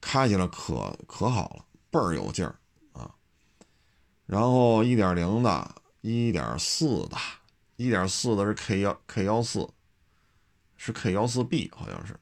[0.00, 2.54] 开起来可可好了，倍儿有劲儿
[2.92, 3.14] 啊，
[4.26, 5.74] 然后一点零的。
[6.04, 7.16] 一点四的，
[7.76, 9.68] 一点四的是 K 幺 K 幺四，
[10.76, 12.18] 是 K 幺四 B 好像是，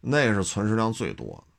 [0.00, 1.51] 那是存世量最多的。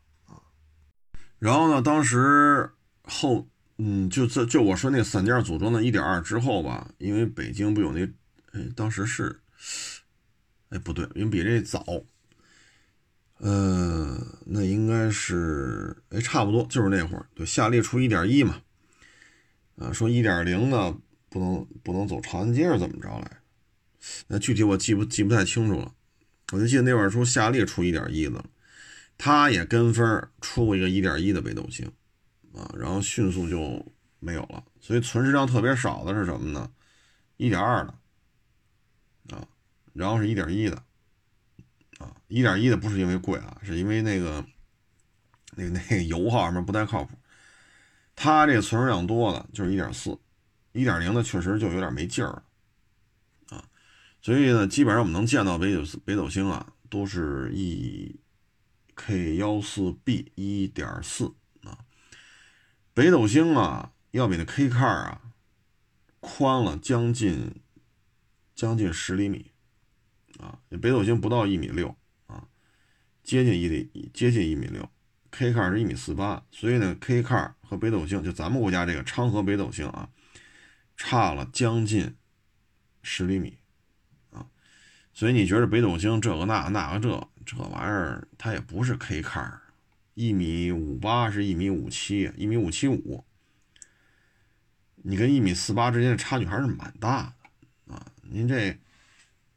[1.43, 2.69] 然后呢，当时
[3.03, 8.05] 后嗯，就这就我说那三件组装的一点二之后吧，因为北京不有那，
[8.53, 9.41] 哎，当时是，
[10.69, 11.83] 哎不对，因为比这早，
[13.39, 18.61] 呃，那应该是哎差不多就是那会儿，对，夏利出一点一嘛，
[19.77, 20.97] 啊，说一点零呢。
[21.29, 23.39] 不能不能走长安街是怎么着来？
[24.27, 25.91] 那具体我记不记不太清楚了。
[26.51, 28.27] 我就记得那会儿说夏利出一点一
[29.23, 31.89] 他也跟风出过一个一点一的北斗星
[32.53, 33.81] 啊，然后迅速就
[34.19, 34.61] 没有了。
[34.81, 36.69] 所以存世量特别少的是什么呢？
[37.37, 39.47] 一点二的啊，
[39.93, 40.75] 然后是一点一的
[41.99, 44.45] 啊，一点一的不是因为贵啊，是因为那个
[45.55, 47.17] 那个那个油耗什么不太靠谱。
[48.17, 50.19] 它这个存世量多的就是一点四。
[50.73, 52.43] 一点零的确实就有点没劲儿了，
[53.51, 53.63] 啊，
[54.21, 58.19] 所以呢，基本上我们能见到北斗北斗星啊，都是一
[58.95, 61.85] K 幺四 B 一点四啊，
[62.93, 65.21] 北斗星啊，要比那 K car 啊
[66.19, 67.61] 宽了将近
[68.55, 69.51] 将近十厘米
[70.39, 71.95] 啊，北斗星不到一米六
[72.27, 72.47] 啊，
[73.23, 74.89] 接近一米接近一米六
[75.31, 80.09] ，K car 是一米四八，所以呢，K car 和北斗星就咱们国家这个昌河北斗星啊。
[80.95, 82.15] 差了将近
[83.01, 83.57] 十厘米，
[85.13, 89.59] 所以你觉得北斗星这个那那个这这玩意儿，它也不是 K car，
[90.15, 93.23] 一米五八是一米五七，一米五七五，
[94.95, 97.33] 你跟一米四八之间的差距还是蛮大
[97.87, 98.11] 的啊。
[98.23, 98.77] 您这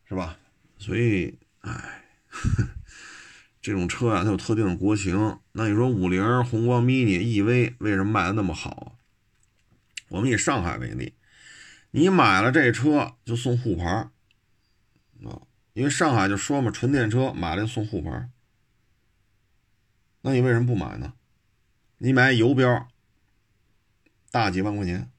[0.09, 0.38] 是吧？
[0.79, 2.03] 所以，哎，
[3.62, 5.38] 这种车呀，它有特定的国情。
[5.53, 8.99] 那你说五菱宏光 mini EV 为什么卖的那么好？
[10.09, 11.14] 我们以上海为例。
[11.92, 13.87] 你买了这车就送沪牌
[15.25, 15.45] 啊，
[15.76, 18.30] 因为上海就说嘛，纯电车买了送沪牌。
[20.22, 21.12] 那你为什么不买呢？
[21.98, 22.88] 你买油标，
[24.30, 25.10] 大几万块钱，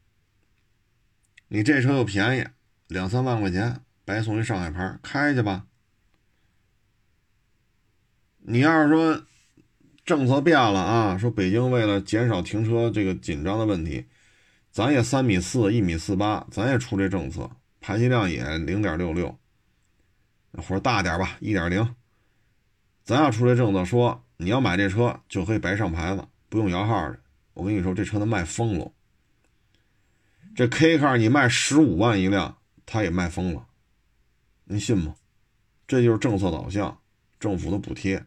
[1.50, 2.48] 你这车又便宜，
[2.88, 5.68] 两三万块钱，白送一上海牌，开去吧。
[8.40, 9.24] 你要是说
[10.04, 14.08] 政策变了啊，说北京为了减少停车这个紧张的问题。
[14.72, 19.38] 咱也三米四，一米四八，咱也出这政策，排气量也零点六六，
[20.62, 21.96] 或者大点吧，一点零。
[23.04, 27.20] 咱要出这政策，说你要买这车就可以白上牌子，不用摇号的。
[27.54, 28.92] 我跟你说，这车能卖疯了，
[30.56, 33.66] 这 K car 你卖十五万一辆，他也卖疯了，
[34.66, 35.16] 您信吗？
[35.88, 37.00] 这就是政策导向，
[37.40, 38.26] 政府的补贴。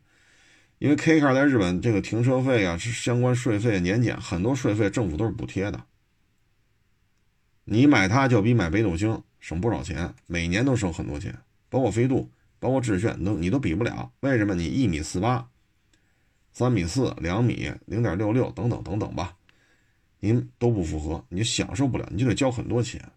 [0.79, 5.85] 因为 K car 在日本这个停车费啊，是相关税费、年检很多税费，政府都是补贴的。
[7.65, 11.39] 你买它就比买北斗星省不少钱，每年都省很多钱，
[11.71, 14.13] 包括飞度、包括致炫，都你都比不了。
[14.21, 14.55] 为什么？
[14.55, 15.49] 你一米四八、
[16.53, 19.37] 三米四、两米、零点六六等等等等吧，
[20.19, 23.11] 您都不符合，你享受不了，你就得交很多钱。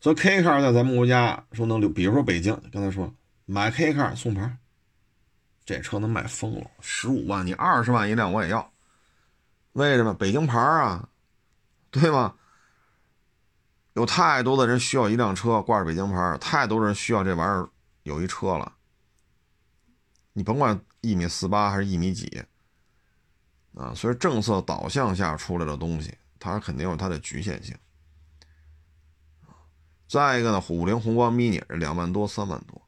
[0.00, 4.56] 所以 K car 在咱们国家说能留，比如说北京，刚才说买 K car 送牌。
[5.62, 8.72] 这车能卖疯了，十五万，你二十万一辆我也要。
[9.74, 10.12] 为什么？
[10.14, 11.08] 北京牌啊，
[11.92, 12.34] 对吗？
[13.94, 17.68] 有太多的人需要一辆车挂着北京牌，太多人需要这玩意儿
[18.04, 18.76] 有一车了。
[20.32, 22.42] 你甭管一米四八还是一米几
[23.74, 27.76] 啊，所以政策导向下出来的东西，它肯定有它的局限性。
[30.08, 32.82] 再一个呢，五菱宏光 mini 两万多、三万多。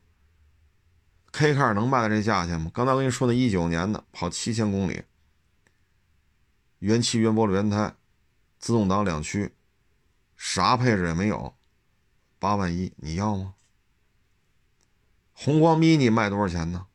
[1.31, 2.71] K car 能卖到这价钱吗？
[2.75, 5.03] 刚才我跟你说的，一九年的跑七千公里，
[6.81, 7.95] 原漆原玻璃原胎，
[8.59, 9.55] 自动挡两驱，
[10.45, 11.55] 啥配置也没有，
[12.41, 13.55] 八万一，你要吗？
[15.33, 16.89] 宏光 mini 卖多少钱呢？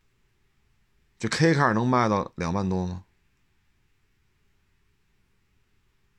[1.17, 3.05] 这 K car 能卖到两万多吗？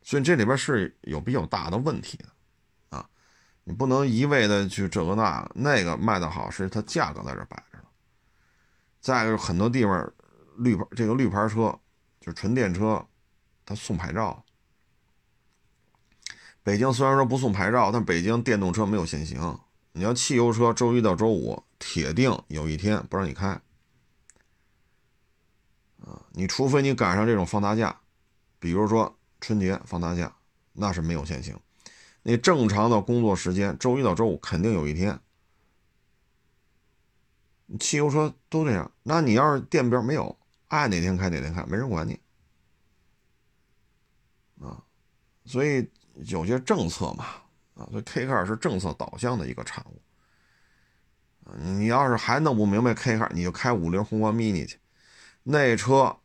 [0.00, 3.10] 所以这里边是有比较大的问题的啊！
[3.64, 7.84] 你不能一味的去这个那那个卖的好，是它价格在这摆着呢。
[9.02, 10.12] 再一个，很多地方
[10.56, 11.78] 绿牌这个绿牌车
[12.20, 13.06] 就是纯电车，
[13.66, 14.42] 它送牌照。
[16.68, 19.58] 北京虽然说不送牌照，但北京电动车没有限行。
[19.92, 23.48] 你要汽油车，周一到周五铁定有一天不让你开。
[26.04, 27.98] 啊，你除非你赶上这种放大假，
[28.58, 30.36] 比如说春节放大假，
[30.74, 31.58] 那是没有限行。
[32.22, 35.18] 你正常的工作时间，周一到周五肯定有一天。
[37.80, 42.20] 汽油车都这样，那你要是电标没有，爱哪天开哪天开，没人管你
[44.60, 44.84] 啊。
[45.46, 45.88] 所以
[46.26, 47.24] 有些政策嘛，
[47.74, 50.00] 啊，所以 K car 是政策导向的一个产物。
[51.56, 54.78] 你要是还弄不明白 K car，你就开五菱宏光 mini 去，
[55.44, 56.18] 那车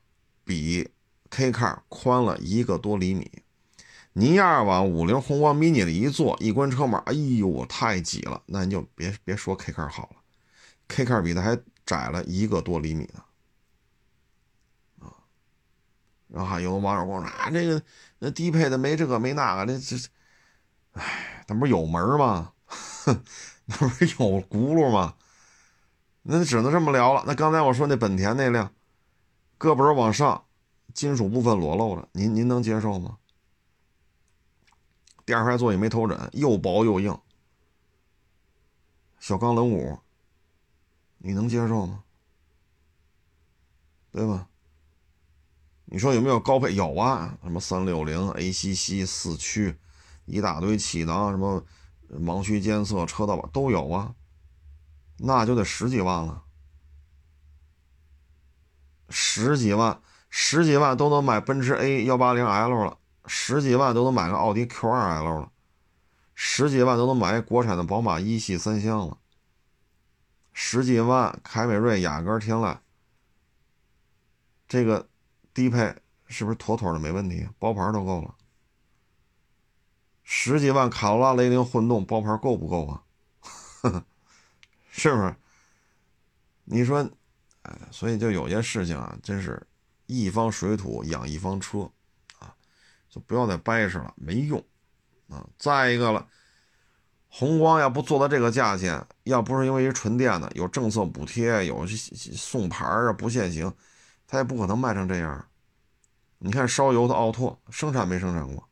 [0.44, 0.90] 比
[1.30, 3.32] K car 宽了一个多厘米。
[4.16, 10.18] 你要是往五菱宏光 mini 里一坐，一关车门，哎呦，太挤了，那你就别别说 K car 好了。
[10.88, 13.24] K car 比它还窄了一个多厘米呢，
[15.00, 15.10] 啊，
[16.34, 17.80] 然后还有网友跟我说啊，这个
[18.18, 20.10] 那低配的没这个没那个，这这，
[20.94, 22.54] 哎，那不是有门吗？
[23.66, 25.16] 那不是有轱辘吗？
[26.24, 27.24] 那只能这么聊了。
[27.28, 28.74] 那刚才我说那本田那辆，
[29.60, 30.46] 胳膊往上，
[30.92, 33.20] 金属部分裸露了，您您能接受吗？
[35.24, 37.16] 第二排座椅没头枕，又薄又硬，
[39.20, 40.00] 小钢轮毂。
[41.20, 42.04] 你能接受吗？
[44.12, 44.48] 对吧？
[45.86, 46.74] 你说有没有高配？
[46.74, 49.78] 有啊，什么三六零、ACC 四驱，
[50.26, 51.64] 一大堆气囊，什么
[52.10, 54.16] 盲区监测、车道都有啊，
[55.18, 56.44] 那就得十几万了，
[59.10, 65.52] 十几万，十几万都能买奔驰 A 幺八零 L 了，十几万都能买个奥迪 Q 二 L 了，
[66.34, 69.20] 十几万都能买国产的宝马一系三厢了。
[70.54, 72.78] 十几万，凯美瑞、雅阁、天籁，
[74.68, 75.08] 这个
[75.54, 75.96] 低配
[76.28, 77.48] 是不是妥妥的没问题？
[77.60, 78.36] 包牌都够了。
[80.24, 83.04] 十几万，卡罗拉、雷凌混动包牌够不够啊？
[84.90, 85.36] 是不是？
[86.64, 87.08] 你说，
[87.64, 89.62] 哎，所以就有些事情啊，真是
[90.06, 91.90] 一方水土养一方车
[92.40, 92.56] 啊，
[93.10, 94.64] 就不要再掰扯了，没用
[95.28, 95.46] 啊。
[95.58, 96.28] 再一个了。
[97.28, 103.74] 宏光要不做到这个价钱，要不是因为一纯电的有政策补贴，有送牌啊，不限行，
[104.34, 105.48] 它也不可能卖成这样。
[106.40, 108.68] 你看烧油的奥拓生产没生产过？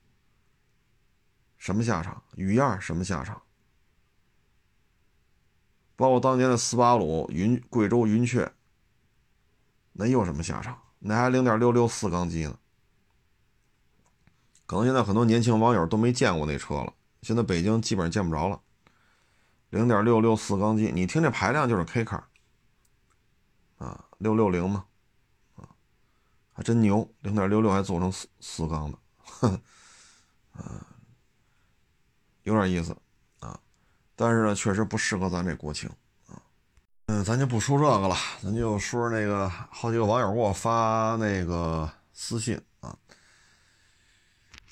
[1.60, 2.24] 什么下场？
[2.34, 3.40] 雨燕什么下场？
[5.96, 8.52] 包括当年的斯巴鲁云贵州云雀，
[9.92, 10.82] 那又什么下场？
[10.98, 12.58] 那还零点六六四缸机呢。
[14.66, 16.92] 可能现在很多年轻网友都没见过那车了。
[17.22, 18.60] 现在北京基本上见不着了，
[19.70, 22.24] 零点六六四缸机，你听这排量就是 K car，
[23.78, 24.86] 啊，六六零嘛，
[26.62, 29.62] 真牛，零点六六还做成四四缸的，哼，
[30.54, 30.86] 啊，
[32.44, 32.96] 有点意思
[33.40, 33.60] 啊，
[34.16, 35.90] 但是呢，确实不适合咱这国情
[36.28, 36.42] 啊，
[37.08, 42.98] 嗯，咱就不说这个了，咱就说那个好几个网友给我发那个私信啊。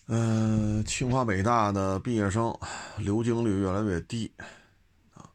[0.07, 2.57] 嗯，清华北大的毕业生
[2.97, 4.33] 流经率越来越低
[5.13, 5.29] 啊？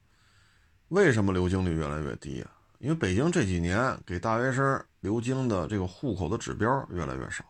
[0.89, 2.51] 为什么流经率越来越低啊？
[2.85, 7.43] 因为北京这几年给大学生留京的这个户口的指标越来越少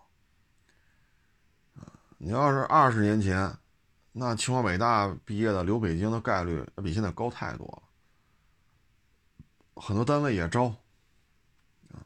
[1.75, 1.91] 啊。
[2.19, 3.53] 你要是二十年前，
[4.13, 7.83] 那清华北大毕业的留北京的概率比现在高太多了，
[9.83, 10.67] 很多单位也招
[11.91, 11.99] 啊。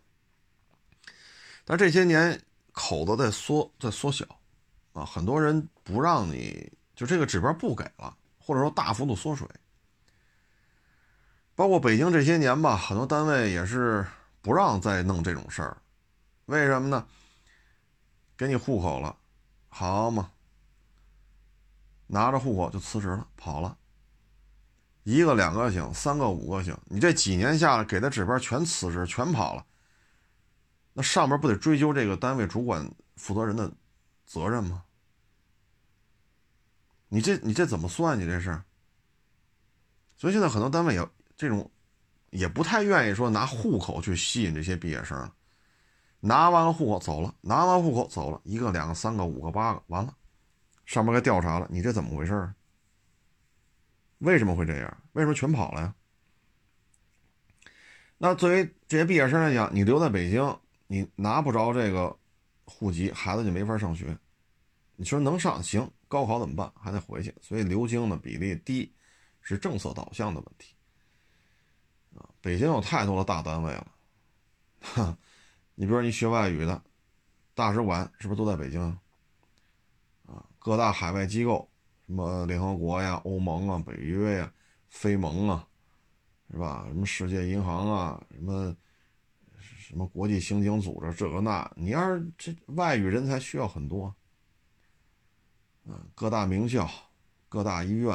[1.66, 4.24] 但这些年口子在缩，在缩小。
[4.94, 9.46] 啊，很多人不让你就这个指标不给了，或者说大幅度缩水。
[11.58, 14.06] 包括北京这些年吧，很多单位也是
[14.40, 15.76] 不让再弄这种事儿。
[16.44, 17.04] 为什么呢？
[18.36, 19.16] 给你户口了，
[19.68, 20.30] 好嘛，
[22.06, 23.76] 拿着户口就辞职了，跑了。
[25.02, 29.66] 一个两个行，三个五个行，你这几年下来给的指标全辞职，全跑了。
[30.92, 33.68] 那上面不得追究这个单位主管负责人的
[34.24, 34.84] 责任吗？
[37.08, 38.16] 你这你这怎么算？
[38.16, 38.62] 你这是，
[40.16, 41.70] 所以现在很多单位也这种，
[42.30, 45.30] 也不太愿意说拿户口去吸引这些毕业生，
[46.18, 50.12] 拿完了户口走了，拿完户口走了，一个两个三个五个八个，完了，
[50.84, 52.52] 上面该调查了，你这怎么回事？
[54.18, 55.02] 为什么会这样？
[55.12, 55.94] 为什么全跑了呀？
[58.18, 60.58] 那作为这些毕业生来讲，你留在北京，
[60.88, 62.18] 你拿不着这个
[62.64, 64.18] 户籍，孩子就没法上学。
[64.96, 65.88] 你说能上行？
[66.08, 66.72] 高考怎么办？
[66.74, 68.92] 还得回去，所以留京的比例低，
[69.40, 70.74] 是政策导向的问题。
[72.40, 73.86] 北京有太多的大单位了，
[74.80, 75.18] 哈，
[75.74, 76.82] 你比如说你学外语的，
[77.54, 78.80] 大使馆是不是都在北京？
[80.26, 81.68] 啊，各大海外机构，
[82.06, 84.52] 什么联合国呀、欧盟啊、北约呀、
[84.88, 85.66] 非盟啊，
[86.50, 86.84] 是吧？
[86.88, 88.76] 什么世界银行啊，什么
[89.58, 94.06] 什么国际刑警组织，这个那，你要是这外语人才需要很多。
[95.86, 96.86] 啊各大名校、
[97.48, 98.14] 各大医院，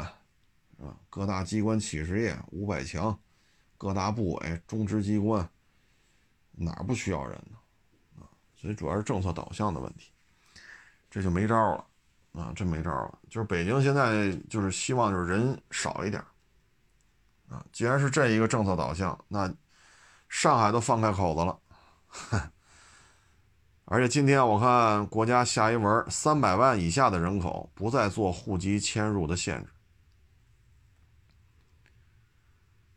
[0.78, 3.20] 啊，各大机关企事业五百强，
[3.84, 5.46] 各大部委、中直机关，
[6.54, 7.58] 哪不需要人呢？
[8.18, 8.24] 啊，
[8.56, 10.10] 所以主要是政策导向的问题，
[11.12, 11.86] 这就没招了，
[12.32, 13.20] 啊，真没招了。
[13.30, 16.24] 就是北京现在就是希望就是人少一点，
[17.50, 19.54] 啊，既然是这一个政策导向，那
[20.30, 21.60] 上海都放开口子了。
[23.84, 29.70] 而且今天我看国家下一文，三百万以下的人口不再做户籍迁入的限制，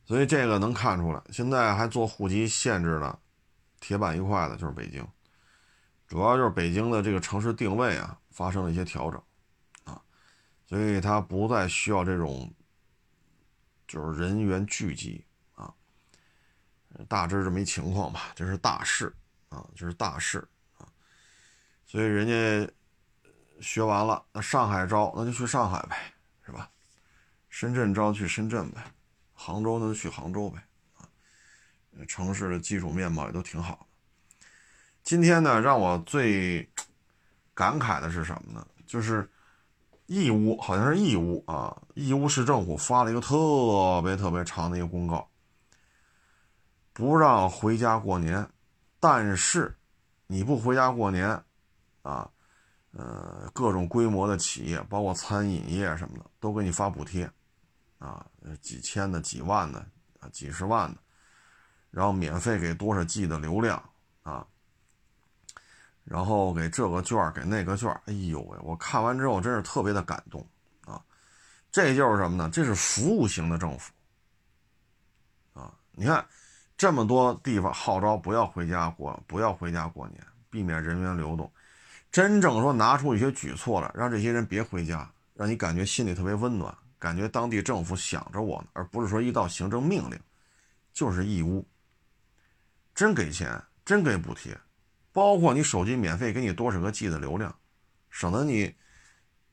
[0.07, 3.19] 所以这个能看出来，现在还做户籍限制的
[3.81, 5.07] 铁板一块的就是北京，
[6.07, 9.21] 主要就是北京的这个城市定位啊发生了一些调整
[9.85, 10.01] 啊，
[10.67, 12.49] 所以它不再需要这种
[13.89, 15.25] 就是人员聚集
[15.57, 15.75] 啊，
[17.09, 19.13] 大致这么一情况吧，这是大势
[19.49, 20.47] 啊，这是大势。
[21.85, 22.73] 所以人家
[23.61, 26.13] 学完了，那上海招，那就去上海呗，
[26.45, 26.69] 是吧？
[27.49, 28.83] 深圳招去深圳呗，
[29.37, 30.61] 杭州那就去杭州呗，
[30.97, 31.07] 啊，
[32.09, 33.87] 城市的基础面貌也都挺好的。
[35.05, 36.68] 今天呢，让我最
[37.55, 38.66] 感慨的是什么呢？
[38.87, 39.30] 就是
[40.07, 45.28] 义乌，好像是义乌啊，义乌市政府发了一个特别特别长的一个公告，
[46.93, 48.49] 不让回家过年，
[48.99, 49.76] 但是
[50.26, 51.41] 你不回家过年。
[52.03, 52.30] 啊，
[52.93, 57.28] 呃，各种规模的企业，包括餐饮业什么的，都给你发补贴，
[57.99, 58.27] 啊，
[58.61, 59.79] 几千的、几万的、
[60.21, 60.99] 啊，几十万的，
[61.91, 63.83] 然后免费给多少 G 的流量
[64.23, 64.47] 啊，
[66.05, 70.47] 然后给这个券给那个券，哎呦喂，我看完之后真是特别的感动
[70.85, 71.03] 啊！
[71.71, 72.49] 这就是什么呢？
[72.53, 73.93] 这是服务型的政府
[75.55, 75.75] 啊！
[75.93, 76.25] 你看，
[76.77, 81.51] 这么多地方号召不要回家过，不要回家过年，避免人员流动。
[82.13, 90.19] 真正说拿出一些举措来，让这些人别回家，让你感觉心里特别温暖，感觉当地政府想着我呢，而不是说一道行政命令
[90.93, 91.67] 就是义乌。
[92.95, 94.59] 真给钱，真给补贴，
[95.13, 97.55] 包括你手机免费给你多少个 G 的流量，
[98.09, 98.75] 省得你，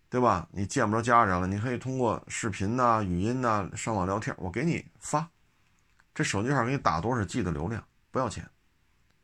[0.10, 0.48] 对吧？
[0.52, 5.30] 你见不着家人了，你可以通过视频呐、语音呐上网聊天，我给你发，
[6.16, 8.50] 这手机号给你打多少 G 的流量，不要钱，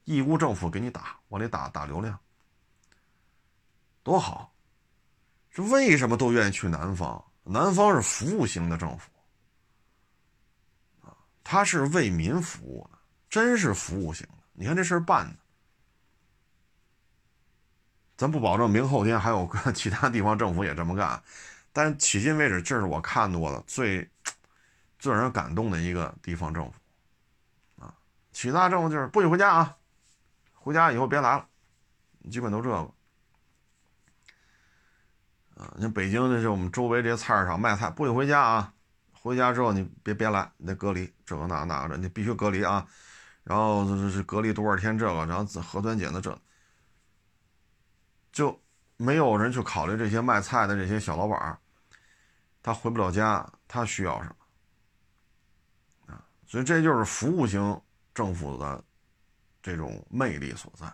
[0.04, 2.20] 义乌政府给你打，往里打打流量。
[4.04, 4.54] 多好！
[5.52, 7.24] 这为什么都愿意去南方？
[7.52, 9.10] 南方是服务型的政府
[11.02, 14.44] 啊，他是为民服务的，真是服务型的。
[14.54, 15.36] 你看这事儿办的，
[18.16, 21.24] 咱不保证明后天还有其他地方政府也这么干，
[21.74, 24.08] 但迄今为止，这是我看到过的最
[25.00, 26.74] 最让人感动的一个地方政府
[27.84, 27.96] 啊。
[28.32, 29.76] 其他政府就是不许回家啊，
[30.54, 31.48] 回家以后别来了，
[32.30, 32.94] 基本都这个。
[35.60, 38.74] 啊，你看北京这是我们周围这些菜市场卖菜不许回家啊，
[39.12, 42.88] 回家之后你别别来，你得隔离，这个那那个的，你必须隔离啊。
[43.44, 46.42] 然后是是隔离多少天这个，然后核酸检测这，
[48.32, 48.58] 就
[48.96, 51.60] 没有人去考虑这些卖菜的这些小老板
[52.64, 56.24] 他回不了家，他需要什么啊？
[56.48, 57.82] 所以这就是服务型
[58.14, 58.82] 政府的
[59.62, 60.86] 这种魅力所在！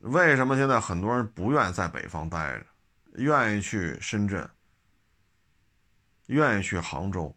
[0.00, 2.66] 为什么现在很多人不愿意在北方待着，
[3.14, 4.48] 愿意去深圳，
[6.26, 7.34] 愿意去杭州？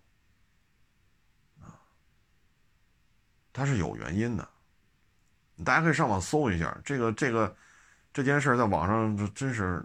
[3.54, 4.48] 它是有原因的，
[5.66, 7.54] 大家可以上网搜一下这个这个
[8.14, 9.84] 这件事，在网上真是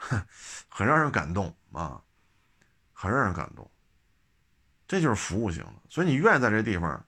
[0.68, 2.02] 很让人感动啊，
[2.92, 3.70] 很让人感动。
[4.86, 7.06] 这就是服务型的，所以你愿意在这地方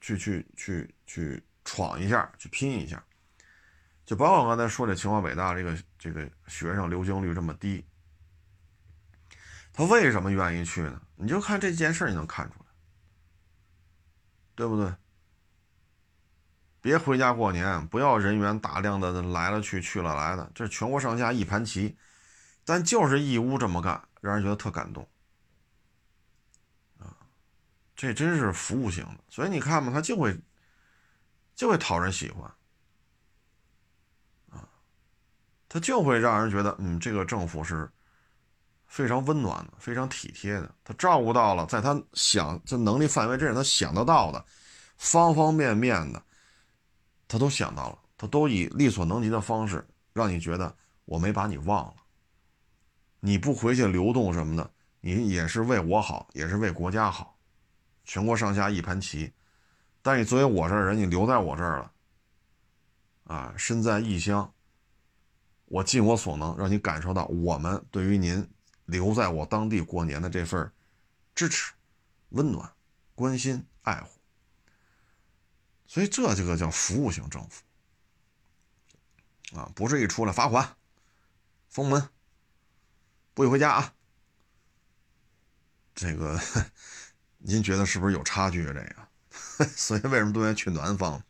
[0.00, 3.04] 去去去去闯一下，去拼一下。
[4.06, 7.84] 就包括刚才说这清华北大这个这个学生流经率这么低，
[9.72, 11.02] 他为什么愿意去呢？
[11.16, 12.66] 你就看这件事，你能看出来。
[14.54, 14.90] 对不对？
[16.80, 21.98] 别回家过年，不要人员大量的来了去去了来的，这全国上下一盘棋，
[22.64, 25.06] 但就是义乌这么干，让人觉得特感动
[26.98, 27.14] 啊！
[27.94, 30.40] 这真是服务型的，所以你看嘛，他就会
[31.54, 32.50] 就会讨人喜欢
[34.48, 34.66] 啊，
[35.68, 37.90] 他就会让人觉得，嗯，这个政府是。
[38.88, 44.42] 非常温暖的，非常体贴的，他照顾到了，在他想这能力范围之内，他想得到的
[44.96, 46.22] 方方面面的，
[47.26, 51.94] 他都想到了，他都以力所能及的方式，让你觉得我没把你忘了。
[53.18, 57.36] 你不回去流动什么的，你也是为我好，也是为国家好，
[58.04, 59.30] 全国上下一盘棋。
[60.00, 61.92] 但你作为我这儿人，你留在我这儿了，
[63.24, 64.48] 啊，身在异乡，
[65.66, 68.48] 我尽我所能，让你感受到我们对于您。
[68.86, 70.72] 留在我当地过年的这份
[71.34, 71.72] 支持、
[72.28, 72.72] 温暖、
[73.16, 74.08] 关心、爱护，
[75.88, 77.64] 所以这这个叫服务型政府
[79.58, 80.76] 啊，不是一出来罚款、
[81.68, 82.08] 封门、
[83.34, 83.92] 不许回家啊。
[85.92, 86.40] 这个
[87.38, 88.72] 您觉得是不是有差距啊？
[88.72, 91.20] 这个， 所以为什么都愿意去南方？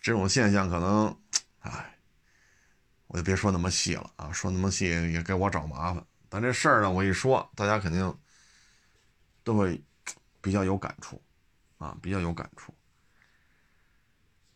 [0.00, 1.20] 这种现象可能，
[1.58, 1.88] 哎。
[3.12, 6.02] 我就别说那么细了啊，说那么细也给我找麻烦。
[6.30, 8.18] 但这事儿呢，我一说，大家肯定
[9.44, 9.78] 都会
[10.40, 11.20] 比较有感触
[11.76, 12.74] 啊，比较有感触。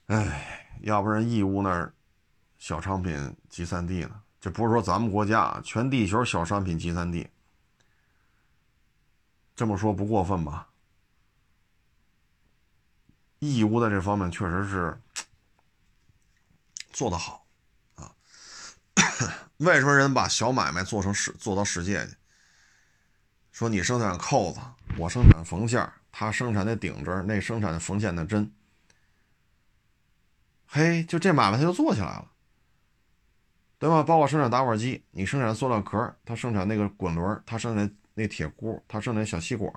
[0.07, 1.93] 哎，要不然义乌那儿
[2.57, 4.23] 小商品集散地呢？
[4.41, 7.29] 这不是说咱们国家全地球小商品集散地，
[9.55, 10.71] 这么说不过分吧？
[13.41, 14.99] 义乌在这方面确实是
[16.91, 17.46] 做得好。
[19.59, 22.15] 为什么人把小买卖做成世做到世界去？
[23.53, 24.61] 说你生产扣子，
[24.99, 28.53] 我生产缝线他生产的顶针，那生产的缝线的针。
[30.67, 32.31] 嘿，就这买卖他就做起来了，
[33.79, 34.03] 对吧？
[34.03, 39.73] 包括生产打火机，你生产塑料壳，他生产那个滚轮，他生产那铁箍，他生产小吸管，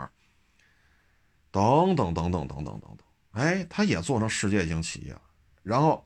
[1.51, 2.97] 等等等等等等等等。
[3.31, 5.21] 哎，他也做成世界型企业了。
[5.63, 6.05] 然后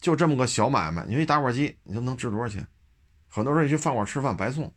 [0.00, 2.64] 就这么个小买卖，你说一打火机，你说能值多少钱？
[3.34, 4.70] 很多人去饭馆吃饭白送，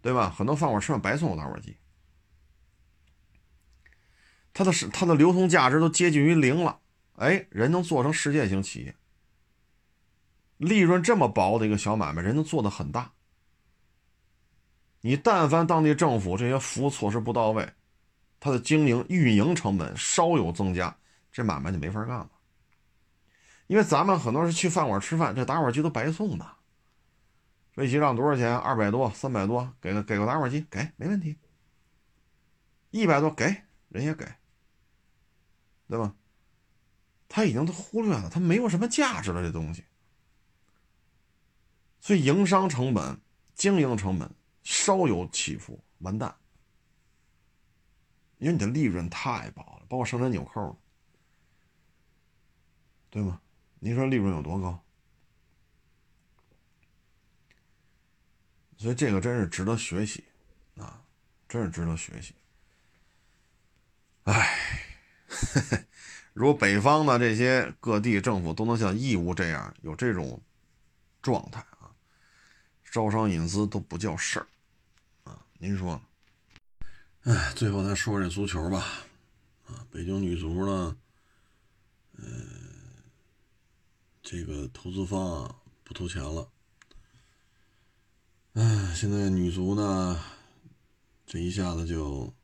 [0.00, 0.34] 对吧？
[0.36, 1.76] 很多饭馆吃饭白送打火机，
[4.52, 6.80] 它的是它的流通价值都接近于零了。
[7.14, 8.96] 哎，人能做成世界型企业，
[10.56, 13.12] 利润这么薄的一个小买卖，人能做的很大。
[15.02, 17.72] 你但凡当地政府这些服务措施不到位，
[18.40, 20.96] 它的经营运营成本稍有增加，
[21.30, 22.30] 这买卖就没法干了。
[23.68, 26.44] 因为咱们很多是去饭馆吃饭，这打火机都白送的。
[27.72, 28.56] 飞机上多少钱？
[28.56, 31.38] 二百多、三百多，给个给个打火机，给没问题。
[32.90, 34.26] 一百多给人也给，
[35.88, 36.14] 对吧？
[37.28, 39.84] 他已经都忽略了，他没有什么价值了，这东西。
[41.98, 43.18] 所以营商成本、
[43.54, 44.30] 经营成本
[44.62, 46.36] 稍有起伏，完蛋。
[48.36, 50.78] 因为你的利润太薄了，包括生产纽扣，
[53.08, 53.40] 对吗？
[53.78, 54.81] 你说利润有多高？
[58.82, 60.24] 所以这个真是值得学习，
[60.76, 61.00] 啊，
[61.48, 62.34] 真是值得学习。
[64.24, 64.58] 哎，
[66.34, 70.42] 如果北方的这些各地政府都能像义乌这样有这种
[71.22, 71.94] 状态啊，
[72.90, 74.46] 招商引资都不叫事儿
[75.22, 76.02] 啊，您说？
[77.22, 78.84] 哎，最后咱说说这足球吧，
[79.68, 80.96] 啊，北京女足呢，
[82.16, 83.04] 嗯，
[84.24, 85.54] 这个投资方啊
[85.84, 86.48] 不投钱了。
[88.54, 90.22] 哎，现在女足呢，
[91.24, 92.34] 这一下子就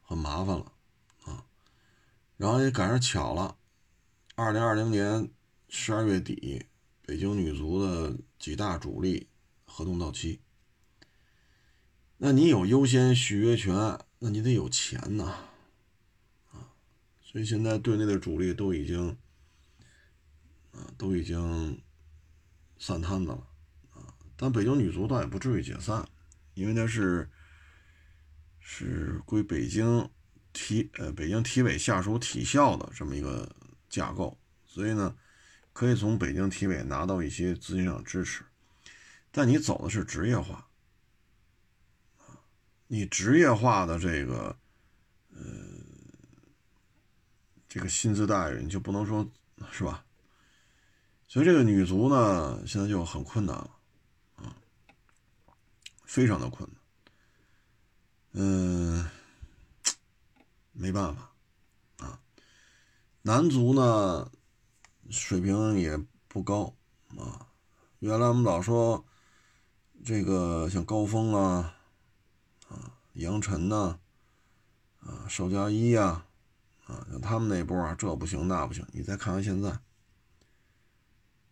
[0.00, 0.72] 很麻烦了
[1.24, 1.44] 啊。
[2.38, 3.58] 然后也赶上巧了，
[4.36, 5.30] 二零二零年
[5.68, 6.64] 十二月底，
[7.02, 9.28] 北京女足的几大主力
[9.66, 10.40] 合同到期。
[12.16, 13.74] 那你有优先续约权，
[14.20, 15.24] 那你得有钱呐，
[16.52, 16.72] 啊，
[17.20, 19.18] 所以现在队内的主力都已经，
[20.72, 21.82] 啊，都已经
[22.78, 23.47] 散摊子了，
[24.40, 26.08] 但北京女足倒也不至于解散，
[26.54, 27.28] 因为那是
[28.60, 30.08] 是归北京
[30.52, 33.50] 体呃北京体委下属体校的这么一个
[33.90, 35.16] 架构，所以呢，
[35.72, 38.44] 可以从北京体委拿到一些资金上支持，
[39.32, 40.68] 但你走的是职业化。
[42.86, 44.56] 你职业化的这个，
[45.34, 45.42] 呃，
[47.68, 49.28] 这个薪资待遇，你就不能说
[49.72, 50.04] 是吧？
[51.26, 53.77] 所以这个女足呢，现在就很困难了，
[56.08, 56.80] 非常的困难。
[58.32, 59.08] 嗯，
[60.72, 61.30] 没办法，
[61.98, 62.20] 啊，
[63.20, 64.32] 男足呢，
[65.10, 65.96] 水平也
[66.26, 66.74] 不高
[67.18, 67.46] 啊。
[67.98, 69.04] 原来我们老说
[70.02, 71.76] 这个像高峰啊。
[72.68, 73.98] 啊杨晨呐，
[75.00, 76.24] 啊，邵佳一呀，
[76.86, 78.86] 啊，像他们那波啊，这不行那不行。
[78.92, 79.80] 你再看看现在，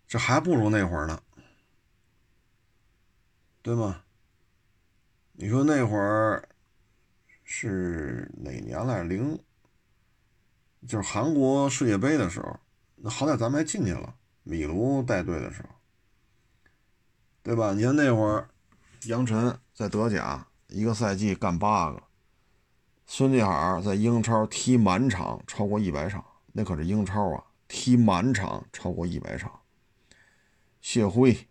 [0.06, 1.22] 这还不如那会儿呢，
[3.62, 4.04] 对吗？
[5.38, 6.48] 你说那会儿
[7.44, 9.02] 是哪年来？
[9.02, 9.38] 零，
[10.88, 12.58] 就是韩国世界杯的时候，
[12.96, 14.14] 那好歹咱们还进去了，
[14.44, 15.68] 米卢带队的时候，
[17.42, 17.74] 对吧？
[17.74, 18.48] 你看那会儿，
[19.06, 20.46] 杨晨在德甲。
[20.68, 22.02] 一个赛季干八个，
[23.06, 29.60] 孙继海在英超踢满场超过一百场，那可是英超啊，踢满场超过一百场。
[30.80, 31.46] 谢辉、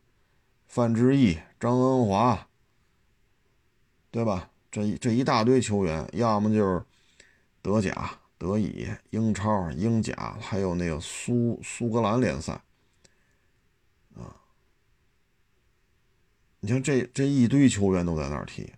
[0.68, 2.50] 范志毅、张恩华，
[4.16, 4.50] 对吧？
[4.72, 6.82] 这这一大堆球员，要么就是
[7.62, 12.54] 德甲、德乙、英超、英甲，还有那个苏苏格兰联赛，
[14.16, 14.40] 啊，
[16.62, 18.72] 你像这这一堆球员都在那儿踢。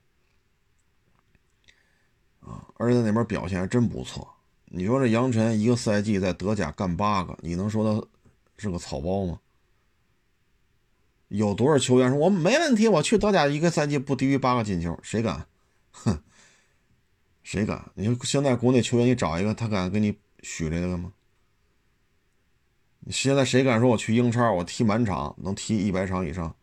[2.40, 4.28] 啊，而且在那边表现还真不错。
[4.66, 8.08] 你说这杨晨一个赛季在德甲干八个，你能说他
[8.58, 9.40] 是个草包吗？
[11.30, 15.48] 有多少球员说我们没问题，我去德甲一个赛季不低于八个进球，谁敢？
[15.92, 16.24] 哼，
[17.44, 17.92] 谁敢？
[17.96, 21.14] 你说现在国内球员，你找一个，他敢给你许这个吗？
[23.10, 26.56] 现在谁敢说我去英超，我踢满场能踢一百场以上？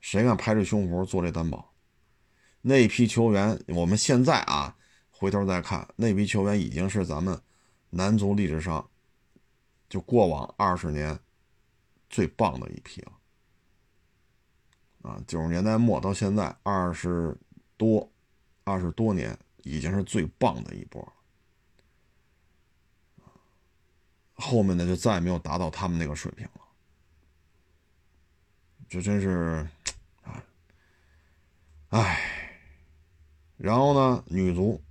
[0.00, 1.72] 谁敢拍着胸脯做这担保？
[2.62, 4.76] 那批球员，我们现在啊，
[5.10, 7.40] 回头再看，那批球员已经是咱们
[7.90, 8.88] 男足历史上
[9.88, 11.18] 就过往二十年
[12.10, 13.12] 最棒的一批了。
[15.06, 17.38] 啊，九十年代末到现在二十
[17.76, 18.10] 多、
[18.64, 21.12] 二十多年，已经是最棒的一波了。
[24.34, 26.60] 后面的就再也没有达到他们那个水平了。
[28.88, 29.64] 这真是，
[30.22, 30.42] 啊，
[31.90, 32.20] 唉。
[33.56, 34.82] 然后呢，女足，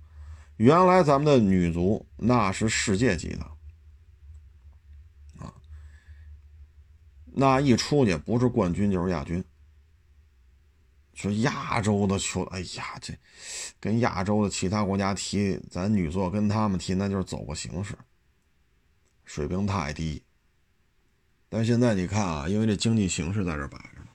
[0.56, 3.44] 原来咱们的女足那是世界级的，
[5.38, 5.54] 啊，
[7.26, 9.44] 那一出去不是冠军就是亚军。
[11.16, 13.12] 说亚洲的球，哎呀，这
[13.80, 17.96] 跟亚洲的其他国家踢，咱女足跟他们踢，那就是走个形式，
[19.24, 20.22] 水平太低。
[21.48, 24.06] 但现在你看啊，因为这经济形势在这摆着呢，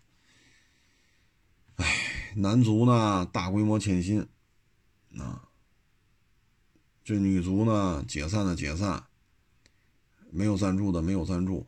[1.77, 4.25] 哎，男足呢大规模欠薪。
[5.17, 5.49] 啊，
[7.03, 9.03] 这女足呢，解散的解散，
[10.29, 11.67] 没有赞助的没有赞助，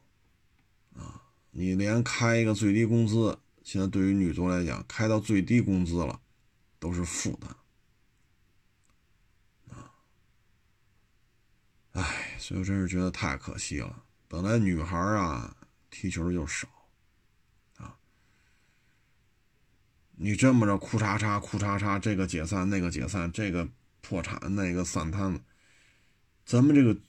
[0.96, 6.20] 啊，你连开一个最低工资，现在对于女足来讲，开到最低工资了，
[6.80, 7.50] 都是负担，
[9.74, 9.96] 啊，
[11.94, 14.04] 哎，所以我真是觉得太可惜了。
[14.28, 15.56] 本来女孩啊，
[15.90, 16.68] 踢球就少
[17.78, 17.96] 啊。
[20.16, 23.68] 你这么着，哭嚓嚓，哭嚓嚓，这个解散，那个解散，这个
[24.02, 25.40] 破产，那个散摊子，
[26.46, 27.00] 咱们这个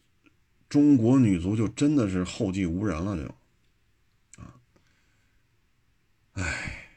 [0.68, 3.34] 中国女足就真的是后继无人了，就，
[6.34, 6.88] 哎，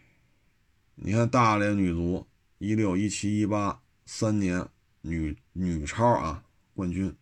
[0.96, 2.28] 你看大连女足
[2.60, 4.68] 一六一七一八三年
[5.02, 6.44] 女女超啊
[6.76, 7.16] 冠军，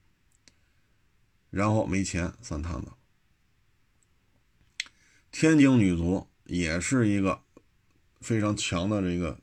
[1.50, 2.92] 然后没钱散摊子，
[5.32, 7.42] 天津女足也是一个。
[8.22, 9.40] 非常强的这个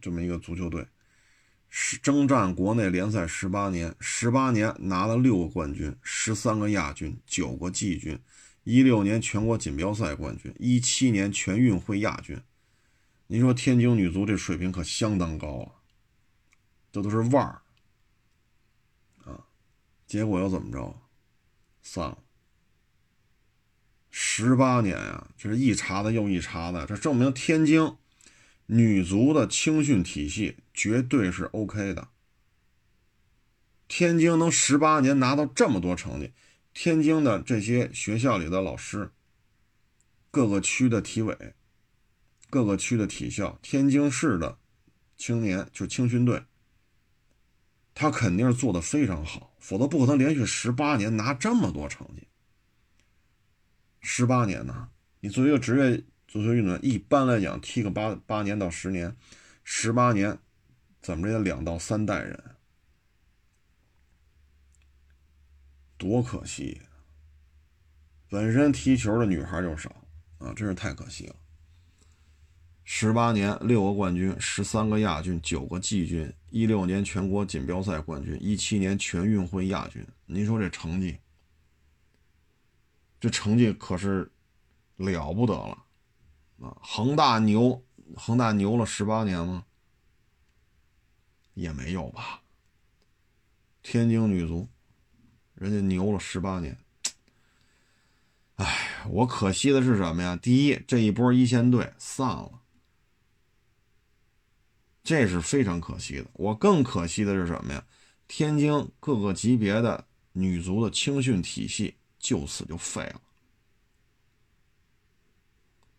[0.00, 0.86] 这么一个足球队，
[1.68, 8.16] 是征战国内联赛十八年，十八年拿了六个冠军，十三个亚军，九个季军，
[8.64, 12.40] 一六年全国锦标赛冠军，一七年全运会亚军。
[13.26, 15.72] 您说天津女足这水平可相当高啊，
[16.92, 17.62] 这都是腕儿
[19.24, 19.46] 啊，
[20.06, 21.00] 结果又怎么着？
[21.82, 22.18] 散了。
[24.10, 27.96] 十八年呀，这是一茬的又一茬的，这证明天津
[28.66, 32.08] 女足的青训体系绝对是 OK 的。
[33.86, 36.32] 天津能十八年拿到这么多成绩，
[36.72, 39.10] 天津的这些学校里的老师，
[40.30, 41.54] 各个区的体委，
[42.48, 44.58] 各个区的体校，天津市的
[45.16, 46.44] 青年就青训队，
[47.94, 52.28] 他肯定是做的非常好，否则不可能连续十八年拿这么多成绩。
[54.00, 54.88] 十八年呢？
[55.20, 59.14] 你作为一个职业足球运动员，一般来讲踢个八八年到十年，
[59.64, 60.38] 十八年
[61.02, 62.42] 怎么着也两到三代人。
[66.00, 66.80] 多可惜！
[68.30, 69.94] 本身踢球的女孩就少
[70.38, 71.36] 啊，真是太可惜了。
[72.84, 80.02] 十八年六个冠军，十三个亚军，九个季军，一六年全国锦标赛冠军，一七年全运会亚军。
[80.24, 81.18] 您说这成绩，
[83.20, 84.32] 这成绩可是
[84.96, 85.84] 了不得了
[86.62, 86.78] 啊！
[86.80, 87.84] 恒大牛，
[88.16, 89.66] 恒大牛了十八年吗？
[91.52, 92.40] 也没有吧。
[93.82, 94.66] 天津女足。
[95.60, 96.74] 人家牛了十八年，
[98.56, 100.34] 哎，我可惜的是什么呀？
[100.34, 102.62] 第一，这一波一线队散了，
[105.04, 106.24] 这是非常可惜的。
[106.32, 107.84] 我更可惜的是什么呀？
[108.26, 110.02] 天津各个级别的
[110.32, 113.20] 女足的青训体系就此就废了，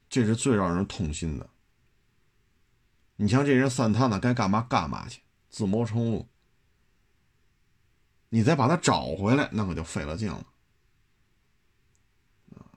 [0.09, 1.47] 这是最让人痛心的。
[3.16, 6.28] 你像这人散摊子，该干嘛干嘛去，自谋生路。
[8.34, 10.42] 你再把它找回来，那可就费了劲了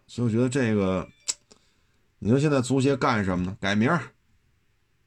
[0.07, 1.09] 所以我觉得这个，
[2.19, 3.57] 你说现在足协干什么呢？
[3.61, 4.03] 改名儿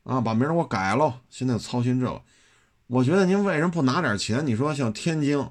[0.04, 1.22] 啊，把名儿给我改了。
[1.30, 2.22] 现在操心这个，
[2.88, 4.48] 我觉得您为什么不拿点钱？
[4.48, 5.50] 你说像天津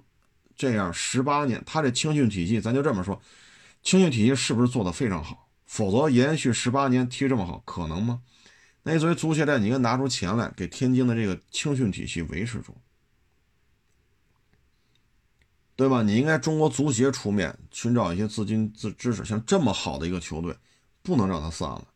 [0.56, 3.20] 这样十八年，他这青训体系，咱就这么说，
[3.82, 5.46] 青训体系是不是做的非常好？
[5.66, 8.22] 否则延续十八年踢这么好，可能吗？
[8.82, 12.74] 那作为足协队，你应该拿出钱来给天津的这个青训体系维持住。
[15.76, 16.02] 对吧？
[16.02, 20.56] 你应该中国足协出面寻找一些资金资支持，像这么好的一个球队，
[21.02, 21.86] 不能让它散了。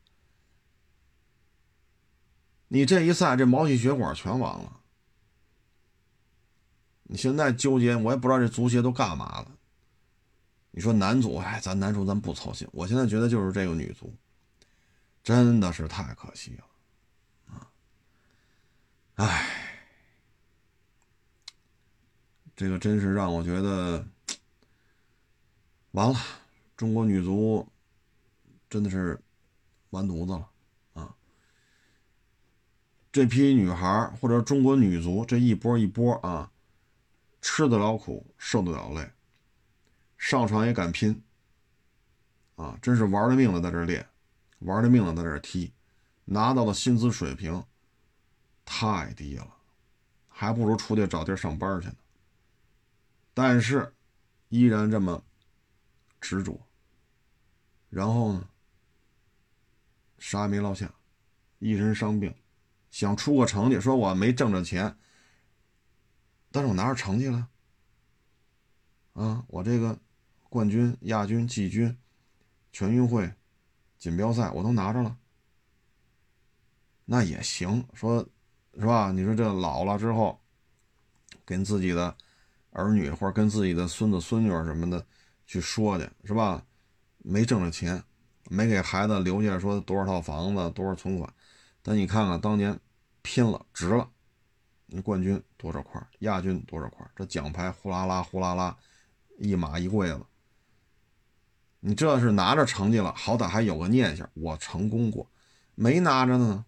[2.68, 4.81] 你这一散，这毛细血管全完了。
[7.05, 9.51] 你现在纠结，我也不知道这足协都干嘛了。
[10.72, 12.68] 你说男足，哎，咱男足咱不操心。
[12.72, 14.14] 我现在觉得就是这个女足，
[15.22, 16.64] 真的是太可惜了，
[17.47, 17.66] 啊，
[19.14, 19.66] 哎。
[22.61, 24.07] 这个真是让我觉得
[25.93, 26.21] 完了，
[26.77, 27.67] 中国女足
[28.69, 29.19] 真的是
[29.89, 30.47] 完犊子了
[30.93, 31.17] 啊！
[33.11, 36.53] 这批女孩或者中国女足这一波一波啊，
[37.41, 39.11] 吃得了苦，受得了累，
[40.19, 41.23] 上场也敢拼
[42.57, 42.79] 啊！
[42.83, 44.07] 真是玩了命的，在这练，
[44.59, 45.73] 玩了命的，在这踢，
[46.27, 47.65] 拿到的薪资水平
[48.67, 49.49] 太低了，
[50.29, 51.95] 还不如出去找地儿上班去呢。
[53.43, 53.95] 但是，
[54.51, 55.24] 依然这么
[56.20, 56.61] 执着。
[57.88, 58.47] 然后呢，
[60.18, 60.95] 啥也没落下，
[61.59, 62.34] 一身伤病，
[62.91, 64.95] 想出个成绩，说我没挣着钱，
[66.53, 67.49] 但是我拿着成绩了。
[69.14, 69.99] 啊，我这个
[70.51, 71.97] 冠军、亚军、季军、
[72.70, 73.32] 全运会、
[73.97, 75.16] 锦标赛我都拿着了，
[77.07, 78.20] 那也行，说
[78.74, 79.11] 是吧？
[79.12, 80.38] 你说这老了之后，
[81.47, 82.14] 跟自己的。
[82.71, 85.05] 儿女或者跟自己的孙子孙女什么的
[85.47, 86.62] 去说去是吧？
[87.18, 88.03] 没挣着钱，
[88.49, 91.31] 没给孩子留下说多少套房子多少存款，
[91.83, 92.79] 但你看看当年
[93.23, 94.09] 拼了值了，
[94.87, 98.77] 你冠军多少块，亚军多少块，这奖牌呼啦啦呼啦啦，
[99.39, 100.21] 一码一柜子。
[101.81, 105.31] 你这是拿着成绩了，好歹还有个念想，我成功过，
[105.75, 106.64] 没拿着呢。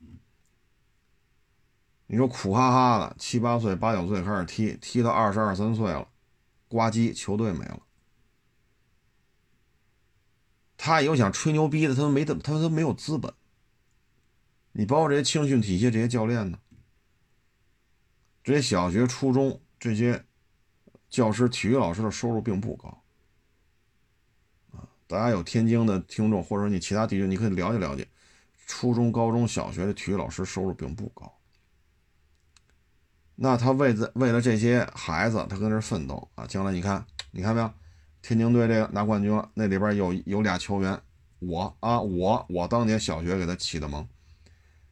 [2.12, 6.06] 你说苦哈哈的，七八岁、八九岁开始踢，踢到二十二三岁了，
[6.68, 7.80] 呱唧，球队没了。
[10.76, 13.32] 他有想吹牛逼的，他都没得，他都没有资本。
[14.72, 16.58] 你包括这些青训体系这些教练呢，
[18.44, 20.22] 这些小学、初中这些
[21.08, 23.02] 教师、体育老师的收入并不高。
[24.72, 28.06] 啊，大家有天津的听众，或者你其他地区，你可以了解了解，
[28.66, 31.38] 初中、高中小学的体育老师收入并不高。
[33.34, 36.46] 那他为这为了这些孩子，他跟这奋斗啊！
[36.46, 37.70] 将来你看，你看没有，
[38.20, 41.00] 天津队这个拿冠军了，那里边有有俩球员，
[41.40, 44.06] 我啊我我当年小学给他起的蒙，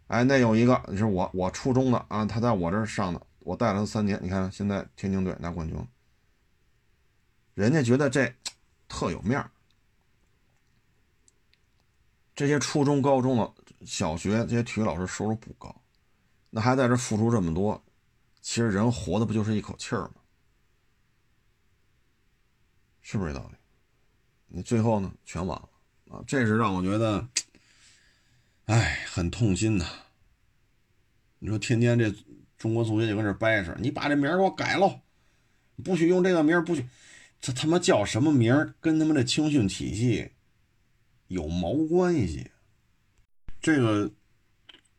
[0.09, 5.86] 哎，那有一个是我我初中的啊，他在我这上的，我带了他三年，你看现在天津队拿冠军了，
[7.55, 8.32] 人家觉得这
[8.88, 9.51] 特有面儿。
[12.34, 13.53] 这些初中、高中的、
[13.84, 15.74] 小学这些体育老师收入不高，
[16.49, 17.80] 那还在这付出这么多，
[18.41, 20.14] 其实人活的不就是一口气儿吗？
[23.01, 23.57] 是不是这道理？
[24.47, 25.68] 你最后呢，全完了
[26.11, 26.22] 啊！
[26.26, 27.28] 这是让我觉得，
[28.66, 29.86] 哎，很痛心呐。
[31.38, 32.12] 你说天天这
[32.59, 35.03] 中国足协就跟这掰扯，你把这名儿给我改了，
[35.82, 36.86] 不许用这个名儿不许，
[37.41, 40.32] 这他妈叫什么名儿跟他们这青训体系。
[41.28, 42.51] 有毛关系？
[43.61, 44.11] 这个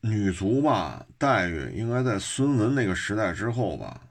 [0.02, 4.02] 女足吧，待遇应该在孙文那个时代之后吧，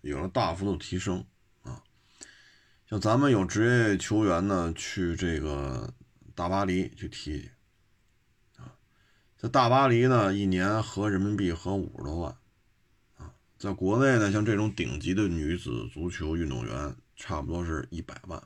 [0.00, 1.24] 有了大幅度提升
[1.62, 1.82] 啊。
[2.84, 5.94] 像咱们有职业球员呢，去这个
[6.34, 7.50] 大巴黎去踢去
[8.56, 8.74] 啊，
[9.36, 12.36] 在大巴黎呢，一年合人民币合五十多万
[13.18, 13.32] 啊。
[13.56, 18.42] 在国内呢，像这种顶级的女子足球运动员，差不多是一百万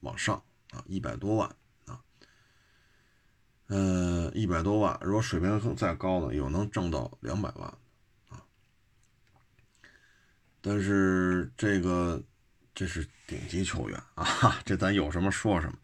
[0.00, 1.54] 往上啊，一百多万。
[3.72, 7.72] 嗯，一百多万，如果水平再高呢，有能挣到两百万
[8.28, 8.42] 啊。
[10.60, 12.20] 但是这个
[12.74, 14.26] 这是顶级球员啊，
[14.64, 15.78] 这咱有什么说什么。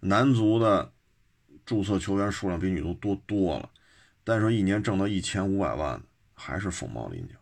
[0.00, 0.90] 男足的
[1.66, 3.68] 注册球员数量比女足多多了，
[4.24, 6.02] 但是一年挣到一千五百万
[6.32, 7.34] 还是凤毛麟角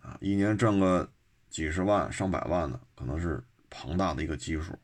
[0.00, 0.18] 啊。
[0.20, 1.08] 一年挣个
[1.48, 3.40] 几十万、上百万的，可能是
[3.70, 4.76] 庞大的一个基数。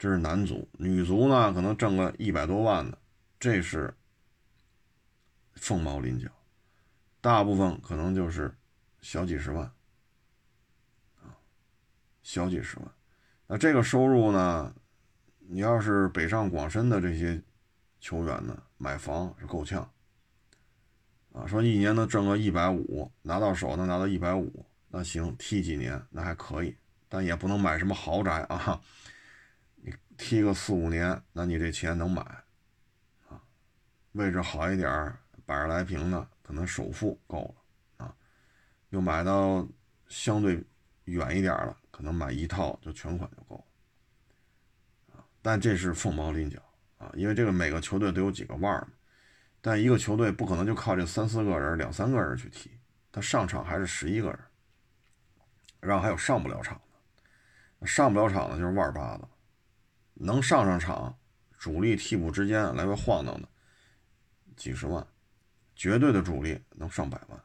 [0.00, 2.96] 这是男足，女足呢可能挣个一百多万的，
[3.38, 3.94] 这是
[5.56, 6.26] 凤毛麟角，
[7.20, 8.50] 大部分可能就是
[9.02, 9.70] 小几十万，
[11.22, 11.36] 啊，
[12.22, 12.88] 小几十万。
[13.46, 14.74] 那这个收入呢，
[15.40, 17.38] 你要是北上广深的这些
[18.00, 19.86] 球员呢，买房是够呛，
[21.34, 26.74] 啊，说一年能挣个一百五，拿到手能拿到一百五，那行，踢几年那还可以，
[27.06, 28.80] 但也不能买什么豪宅啊。
[30.20, 32.20] 踢个四五年，那你这钱能买
[33.26, 33.40] 啊？
[34.12, 35.10] 位置好一点，
[35.46, 37.56] 百十来平的，可能首付够
[37.96, 38.14] 了啊。
[38.90, 39.66] 又买到
[40.08, 40.62] 相对
[41.04, 45.24] 远一点的，可能买一套就全款就够了啊。
[45.40, 46.62] 但这是凤毛麟角
[46.98, 48.88] 啊，因为这个每个球队都有几个腕儿嘛。
[49.62, 52.70] 但一个球队不可能就靠这三四个人、两三个人去踢，
[53.10, 54.38] 他上场还是十一个人，
[55.80, 56.78] 然后还有上不了场
[57.80, 59.26] 的，上不了场的就是腕儿巴子。
[60.22, 61.18] 能上上场，
[61.56, 63.48] 主力替补之间来回晃荡的，
[64.54, 65.06] 几十万，
[65.74, 67.42] 绝对的主力能上百万，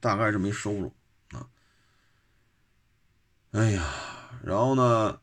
[0.00, 0.92] 大概是没收入
[1.30, 1.48] 啊。
[3.52, 3.84] 哎呀，
[4.42, 5.20] 然后呢，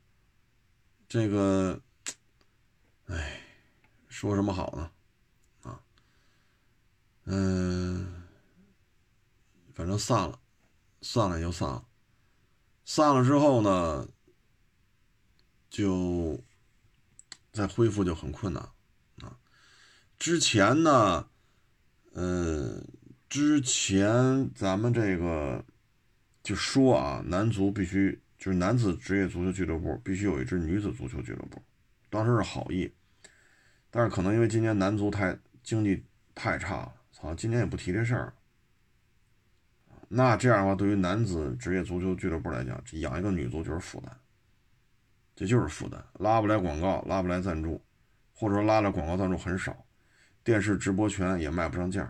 [1.09, 1.81] 这个，
[3.07, 3.41] 哎，
[4.07, 4.91] 说什么好呢？
[5.63, 5.81] 啊，
[7.25, 8.23] 嗯，
[9.73, 10.39] 反正散了，
[11.01, 11.85] 散了就散了，
[12.85, 14.07] 散了之后呢，
[15.69, 16.39] 就。
[17.55, 18.61] 再恢复就很困难
[19.21, 19.39] 啊！
[20.19, 21.25] 之前呢，
[22.13, 22.85] 嗯，
[23.29, 25.63] 之前咱们这个
[26.43, 31.61] 就说啊，男足必须就是男子职业足球俱乐部必须有一支女子足球俱乐部，
[32.09, 32.91] 当时是好意，
[33.89, 36.03] 但是可能因为今年男足太经济
[36.35, 38.33] 太差了，操，今年也不提这事儿。
[40.09, 44.19] 那这样的话，对于男子职业足球俱乐部来讲，养一个女足就是负担。
[45.35, 47.83] 这就是负担，拉不来广告，拉不来赞助，
[48.33, 49.85] 或者说拉了广告赞助很少，
[50.45, 52.05] 电视直播权也卖不上价，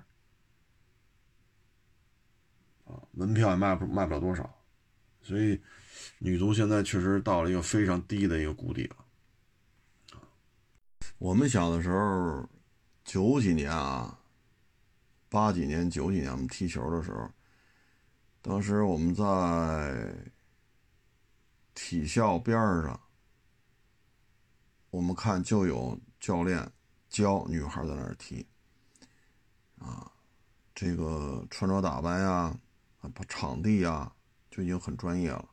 [2.85, 4.47] 啊，门票也卖不卖不了多少，
[5.23, 5.59] 所以
[6.19, 8.97] 女足现在确实到了一个非常低的一个谷底了。
[11.17, 12.47] 我们小的时候，
[13.03, 14.19] 九几年啊，
[15.29, 17.27] 八几年、九几年我们踢球的时候，
[18.43, 20.13] 当时我们在
[21.73, 23.01] 体校边上。
[24.95, 26.71] 我们看就有教练
[27.09, 28.47] 教女孩在那儿踢，
[29.77, 30.09] 啊，
[30.73, 32.57] 这个穿着打扮呀，
[33.01, 34.09] 啊，场地呀，
[34.49, 35.49] 就已经很专业了。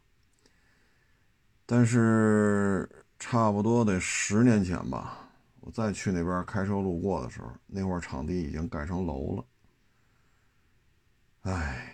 [1.67, 2.89] 但是
[3.19, 5.29] 差不多得十年前吧，
[5.59, 9.45] 我再去那边开车路过的时候，那会儿场地已经盖成楼了。
[11.41, 11.93] 哎，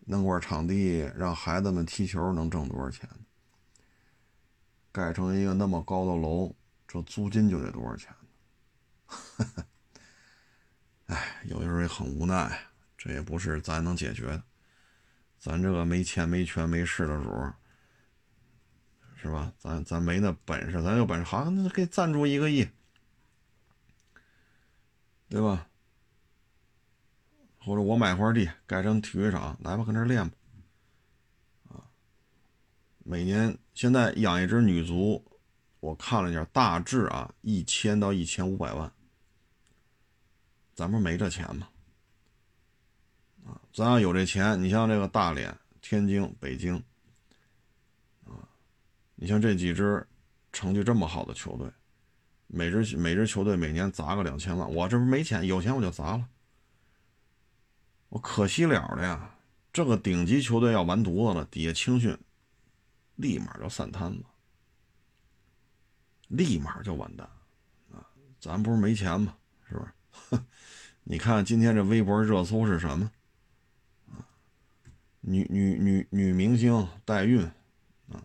[0.00, 3.08] 那块场地让孩子们踢球能挣多少钱？
[4.90, 6.52] 盖成一个那么高的楼。
[6.92, 8.14] 这租金就得多少钱
[9.38, 9.46] 呢？
[11.06, 12.66] 哎，有时候也很无奈，
[12.98, 14.42] 这也不是咱能解决的。
[15.38, 17.30] 咱这个没钱、没权、没势的主，
[19.16, 19.50] 是吧？
[19.58, 22.68] 咱咱没那本事，咱有本事，好，那给赞助一个亿，
[25.30, 25.66] 对吧？
[27.58, 30.36] 或者我买块地盖成体育场，来吧，跟这练吧。
[31.70, 31.88] 啊，
[32.98, 35.24] 每年现在养一只女足，
[35.82, 38.90] 我看了一下，大致啊一千到一千五百万。
[40.76, 41.68] 咱不是没这钱吗？
[43.44, 46.76] 啊，咱要有这钱，你像这个大连、天津、北京，
[48.24, 48.46] 啊，
[49.16, 50.06] 你像这几支
[50.52, 51.68] 成绩这么好的球队，
[52.46, 56.28] 每支每支球队每年砸个两千万，我这不没钱，有钱我就砸了。
[58.08, 59.34] 我可惜了的呀，
[59.72, 62.16] 这个顶级球队要完犊子了，底下青训
[63.16, 64.24] 立马就散摊子，
[66.32, 67.28] 立马就完蛋
[67.92, 68.08] 啊！
[68.40, 69.36] 咱不是没钱吗？
[69.68, 69.84] 是不
[70.36, 70.42] 是？
[71.04, 73.10] 你看今天这微博热搜是什么？
[75.20, 77.42] 女女女女明星代孕
[78.08, 78.24] 啊，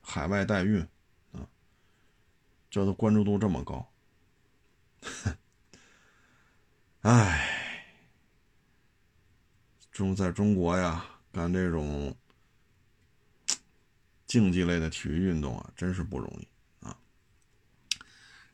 [0.00, 0.86] 海外代孕
[1.32, 1.48] 啊，
[2.70, 3.90] 这都关注度这么高，
[7.00, 7.54] 唉。
[9.90, 12.14] 中在中国呀，干这种
[14.28, 16.46] 竞技类的体育运动啊，真是不容易。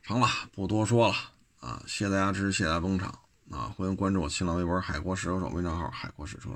[0.05, 1.15] 成了，不多说了
[1.61, 1.83] 啊！
[1.87, 3.09] 谢谢大家支持，谢谢大家捧场
[3.51, 3.73] 啊！
[3.75, 6.51] 欢迎关注我新浪微博“海阔试车手”微账号“海阔试车”。